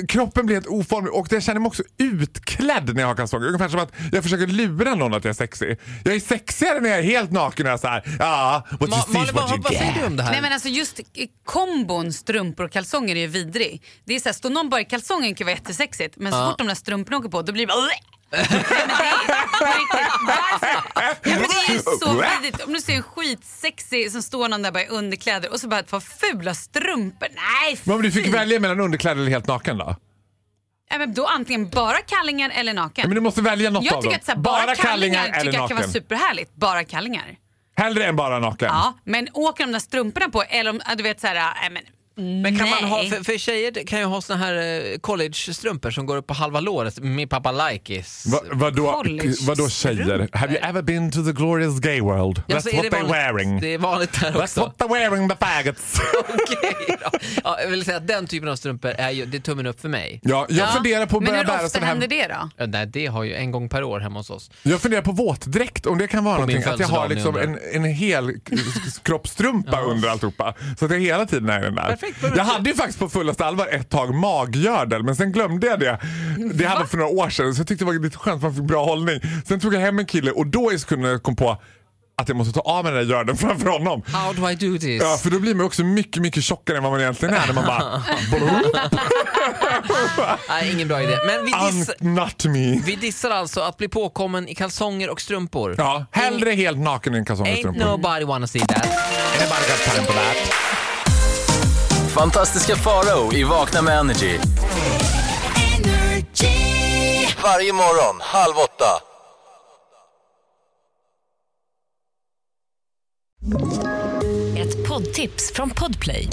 Kroppen 0.07 0.45
blir 0.45 0.55
helt 0.55 0.67
oformlig 0.67 1.13
och 1.13 1.27
jag 1.29 1.43
känner 1.43 1.59
mig 1.59 1.67
också 1.67 1.83
utklädd 1.97 2.93
när 2.95 3.01
jag 3.01 3.07
har 3.07 3.15
kalsonger. 3.15 3.47
Ungefär 3.47 3.69
som 3.69 3.79
att 3.79 3.93
jag 4.11 4.23
försöker 4.23 4.47
lura 4.47 4.95
någon 4.95 5.13
att 5.13 5.23
jag 5.23 5.29
är 5.29 5.33
sexig. 5.33 5.77
Jag 6.03 6.15
är 6.15 6.19
sexigare 6.19 6.79
när 6.79 6.89
jag 6.89 6.99
är 6.99 7.03
helt 7.03 7.31
naken 7.31 7.65
och 7.65 7.71
jag 7.71 7.79
såhär, 7.79 8.15
ja, 8.19 8.67
what 8.71 8.81
you 8.81 8.89
Ma- 8.89 9.25
see 9.25 9.31
what 9.33 9.51
vad, 9.63 9.73
säger 9.73 9.93
du 9.99 10.05
om 10.05 10.15
det 10.17 10.23
här? 10.23 10.31
Nej 10.31 10.41
men 10.41 10.53
alltså 10.53 10.69
just 10.69 10.99
kombon 11.45 12.13
strumpor 12.13 12.65
och 12.65 12.71
kalsonger 12.71 13.15
är 13.15 13.19
ju 13.19 13.27
vidrig. 13.27 13.83
Det 14.05 14.15
är 14.15 14.19
så 14.19 14.29
här, 14.29 14.33
står 14.33 14.49
någon 14.49 14.69
bara 14.69 14.81
i 14.81 14.85
kalsonger 14.85 15.35
kan 15.35 15.45
vara 15.45 15.55
jättesexigt 15.55 16.15
men 16.17 16.31
så 16.31 16.49
fort 16.49 16.57
de 16.57 16.67
där 16.67 16.75
strumporna 16.75 17.17
åker 17.17 17.29
på 17.29 17.41
då 17.41 17.53
blir 17.53 17.63
det 17.63 17.67
bara 17.73 17.77
Ja, 18.31 18.37
men 21.23 21.41
det 21.41 21.71
är 21.71 21.73
ju 21.73 21.79
så 21.79 22.13
vidrigt. 22.13 22.63
Om 22.63 22.73
du 22.73 22.81
ser 22.81 22.93
en 22.93 23.03
skitsexig 23.03 24.11
som 24.11 24.21
står 24.21 24.47
någon 24.49 24.61
där 24.61 24.71
bara 24.71 24.83
i 24.83 24.87
underkläder 24.87 25.51
och 25.51 25.59
så 25.59 25.67
bara 25.67 25.79
ett 25.79 25.89
par 25.89 25.99
fula 25.99 26.53
strumpor. 26.53 27.27
Nej 27.35 27.77
Men 27.83 27.95
om 27.95 28.01
du 28.01 28.11
fick 28.11 28.33
välja 28.33 28.59
mellan 28.59 28.79
underkläder 28.79 29.21
eller 29.21 29.31
helt 29.31 29.47
naken 29.47 29.77
då? 29.77 29.95
Nej, 30.89 30.99
men 30.99 31.13
då 31.13 31.25
antingen 31.25 31.69
bara 31.69 31.97
kallingar 31.97 32.49
eller 32.49 32.73
naken. 32.73 33.01
Ja, 33.01 33.07
men 33.07 33.15
du 33.15 33.21
måste 33.21 33.41
välja 33.41 33.69
något 33.69 33.83
jag 33.83 33.93
av 33.93 34.01
tycker 34.01 34.11
dem. 34.11 34.19
att 34.19 34.25
så 34.25 34.31
här, 34.31 34.39
bara, 34.39 34.75
kallingar, 34.75 35.25
eller 35.25 35.39
tycker 35.39 35.57
jag 35.57 35.67
kan 35.67 35.77
vara 35.77 35.87
superhärligt. 35.87 36.55
Bara 36.55 36.83
kallingar. 36.83 37.35
Hellre 37.75 38.05
än 38.05 38.15
bara 38.15 38.39
naken. 38.39 38.67
Ja, 38.67 38.93
men 39.03 39.27
åker 39.33 39.65
de 39.65 39.71
där 39.71 39.79
strumporna 39.79 40.29
på 40.29 40.43
eller 40.43 40.69
om 40.71 40.81
ja, 40.89 40.95
du 40.95 41.03
vet 41.03 41.21
så 41.21 41.27
här, 41.27 41.35
nej 41.35 41.69
men 41.69 41.83
Men 42.15 42.57
kan 42.57 42.69
man 42.69 42.83
ha, 42.83 42.97
nej. 42.97 43.09
för, 43.09 43.23
för 43.23 43.37
tjejer 43.37 43.87
kan 43.87 43.99
ju 43.99 44.05
ha 44.05 44.21
såna 44.21 44.39
här 44.39 44.53
eh, 44.55 44.97
college-strumpor 44.97 45.91
som 45.91 46.05
går 46.05 46.17
upp 46.17 46.27
på 46.27 46.33
halva 46.33 46.59
låret. 46.59 46.99
Min 46.99 47.27
pappa 47.29 47.51
likes. 47.69 48.25
Va, 48.25 48.39
vadå, 48.51 48.91
College 48.91 49.33
vadå 49.41 49.69
tjejer? 49.69 50.29
Have 50.33 50.53
you 50.53 50.61
ever 50.63 50.81
been 50.81 51.11
to 51.11 51.23
the 51.23 51.31
glorious 51.31 51.79
gay 51.79 52.01
world? 52.01 52.43
Ja, 52.47 52.55
That's 52.57 52.69
är 52.69 52.73
what 52.75 52.83
det 52.83 52.89
they're 52.89 52.91
vanligt- 52.91 53.13
wearing. 53.13 53.59
Det 53.61 53.73
är 53.73 53.77
vanligt 53.77 54.21
där 54.21 54.31
That's 54.31 54.41
också. 54.43 54.59
what 54.59 54.77
they're 54.77 54.89
wearing 54.93 55.29
the 55.29 55.35
faggots. 55.35 56.01
Okej 56.29 56.97
då. 57.03 57.19
ja, 57.43 57.61
jag 57.61 57.69
vill 57.69 57.85
säga 57.85 57.97
att 57.97 58.07
den 58.07 58.27
typen 58.27 58.49
av 58.49 58.55
strumpor 58.55 58.91
är 58.91 59.09
ju, 59.11 59.25
det 59.25 59.37
är 59.37 59.41
tummen 59.41 59.65
upp 59.67 59.81
för 59.81 59.89
mig. 59.89 60.19
ja, 60.23 60.45
jag 60.49 60.57
Ja, 60.57 60.71
funderar 60.71 61.05
på 61.05 61.17
att 61.17 61.23
Men 61.23 61.29
börja 61.31 61.39
hur 61.41 61.47
bära 61.47 61.55
ofta 61.65 61.69
sån 61.79 61.83
händer 61.87 62.07
här... 62.09 62.27
det 62.27 62.33
då? 62.33 62.49
Ja, 62.57 62.65
nej, 62.65 62.85
det 62.87 63.05
har 63.05 63.23
ju 63.23 63.33
en 63.35 63.51
gång 63.51 63.69
per 63.69 63.83
år 63.83 63.99
hemma 63.99 64.19
hos 64.19 64.29
oss. 64.29 64.51
Jag 64.63 64.81
funderar 64.81 65.01
på 65.01 65.11
våtdräkt, 65.11 65.85
om 65.85 65.97
det 65.97 66.07
kan 66.07 66.23
vara 66.23 66.39
På 66.41 66.45
min 66.47 66.55
någonting. 66.55 66.73
Att 66.73 66.79
jag 66.79 66.87
har 66.87 67.07
födelsedag, 67.07 67.35
liksom 67.49 67.59
en, 67.75 67.83
en 67.85 67.91
hel 67.93 68.33
k- 68.33 68.55
kroppstrumpa 69.03 69.81
under 69.81 70.09
alltihopa. 70.09 70.53
Så 70.79 70.85
att 70.85 70.91
jag 70.91 70.99
hela 70.99 71.25
tiden 71.25 71.49
är 71.49 71.61
den 71.61 71.75
där. 71.75 71.97
Perfekt, 72.01 72.37
jag 72.37 72.43
hade 72.43 72.69
ju 72.69 72.75
faktiskt 72.75 72.99
på 72.99 73.09
fullaste 73.09 73.45
allvar 73.45 73.67
ett 73.71 73.89
tag 73.89 74.13
maggördel 74.15 75.03
men 75.03 75.15
sen 75.15 75.31
glömde 75.31 75.67
jag 75.67 75.79
det. 75.79 75.99
Det 76.53 76.65
hade 76.65 76.87
för 76.87 76.97
några 76.97 77.11
år 77.11 77.29
sedan 77.29 77.55
så 77.55 77.59
jag 77.59 77.67
tyckte 77.67 77.85
det 77.85 77.91
var 77.91 77.99
lite 78.03 78.17
skönt 78.17 78.41
för 78.41 78.47
man 78.47 78.55
fick 78.55 78.63
bra 78.65 78.85
hållning. 78.85 79.19
Sen 79.47 79.59
tog 79.59 79.73
jag 79.73 79.79
hem 79.79 79.99
en 79.99 80.05
kille 80.05 80.31
och 80.31 80.47
då 80.47 80.73
i 80.73 80.79
sekunden 80.79 81.19
kom 81.19 81.35
på 81.35 81.61
att 82.21 82.27
jag 82.27 82.37
måste 82.37 82.53
ta 82.53 82.59
av 82.59 82.83
mig 82.83 82.93
den 82.93 83.07
där 83.07 83.15
gördeln 83.15 83.37
framför 83.47 83.69
honom. 83.69 84.01
How 84.07 84.33
do 84.33 84.49
I 84.49 84.55
do 84.55 84.77
this? 84.77 85.01
Ja, 85.01 85.17
för 85.23 85.29
då 85.29 85.39
blir 85.39 85.55
man 85.55 85.65
också 85.65 85.83
mycket, 85.83 86.21
mycket 86.21 86.43
tjockare 86.43 86.77
än 86.77 86.83
vad 86.83 86.91
man 86.91 87.01
egentligen 87.01 87.35
är 87.35 87.47
när 87.47 87.53
man 87.53 87.65
bara... 87.65 88.03
Nej, 90.49 90.71
ingen 90.73 90.87
bra 90.87 91.01
idé. 91.01 91.17
Men 91.27 91.45
vi, 91.45 91.51
diss, 91.71 91.89
Unnut 92.01 92.45
me. 92.45 92.81
vi 92.85 92.95
dissar 92.95 93.29
alltså 93.29 93.61
att 93.61 93.77
bli 93.77 93.87
påkommen 93.87 94.47
i 94.47 94.55
kalsonger 94.55 95.09
och 95.09 95.21
strumpor. 95.21 95.75
Ja, 95.77 96.05
hellre 96.11 96.51
helt 96.51 96.77
naken 96.77 97.15
än 97.15 97.25
kalsonger 97.25 97.51
och 97.51 97.57
Ain't 97.57 97.59
strumpor. 97.59 97.85
nobody 97.85 98.25
wanna 98.25 98.47
see 98.47 98.59
that. 98.59 98.85
Anybody 98.85 99.61
got 99.67 99.95
time 99.95 100.05
for 100.05 100.13
that? 100.13 100.37
Fantastiska 102.15 102.75
Farao 102.75 103.33
i 103.33 103.43
Vakna 103.43 103.81
med 103.81 103.99
Energy. 103.99 104.39
Varje 107.43 107.73
morgon, 107.73 108.15
halv 108.21 108.53
åtta. 108.57 108.85
Ett 114.57 114.87
poddtips 114.87 115.51
från 115.53 115.69
Podplay. 115.69 116.27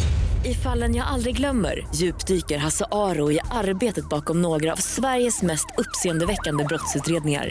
I 0.44 0.54
fallen 0.54 0.94
jag 0.94 1.06
aldrig 1.06 1.36
glömmer 1.36 1.86
djupdyker 1.94 2.58
Hasse 2.58 2.84
Aro 2.90 3.32
i 3.32 3.40
arbetet 3.50 4.08
bakom 4.08 4.42
några 4.42 4.72
av 4.72 4.76
Sveriges 4.76 5.42
mest 5.42 5.66
uppseendeväckande 5.78 6.64
brottsutredningar. 6.64 7.50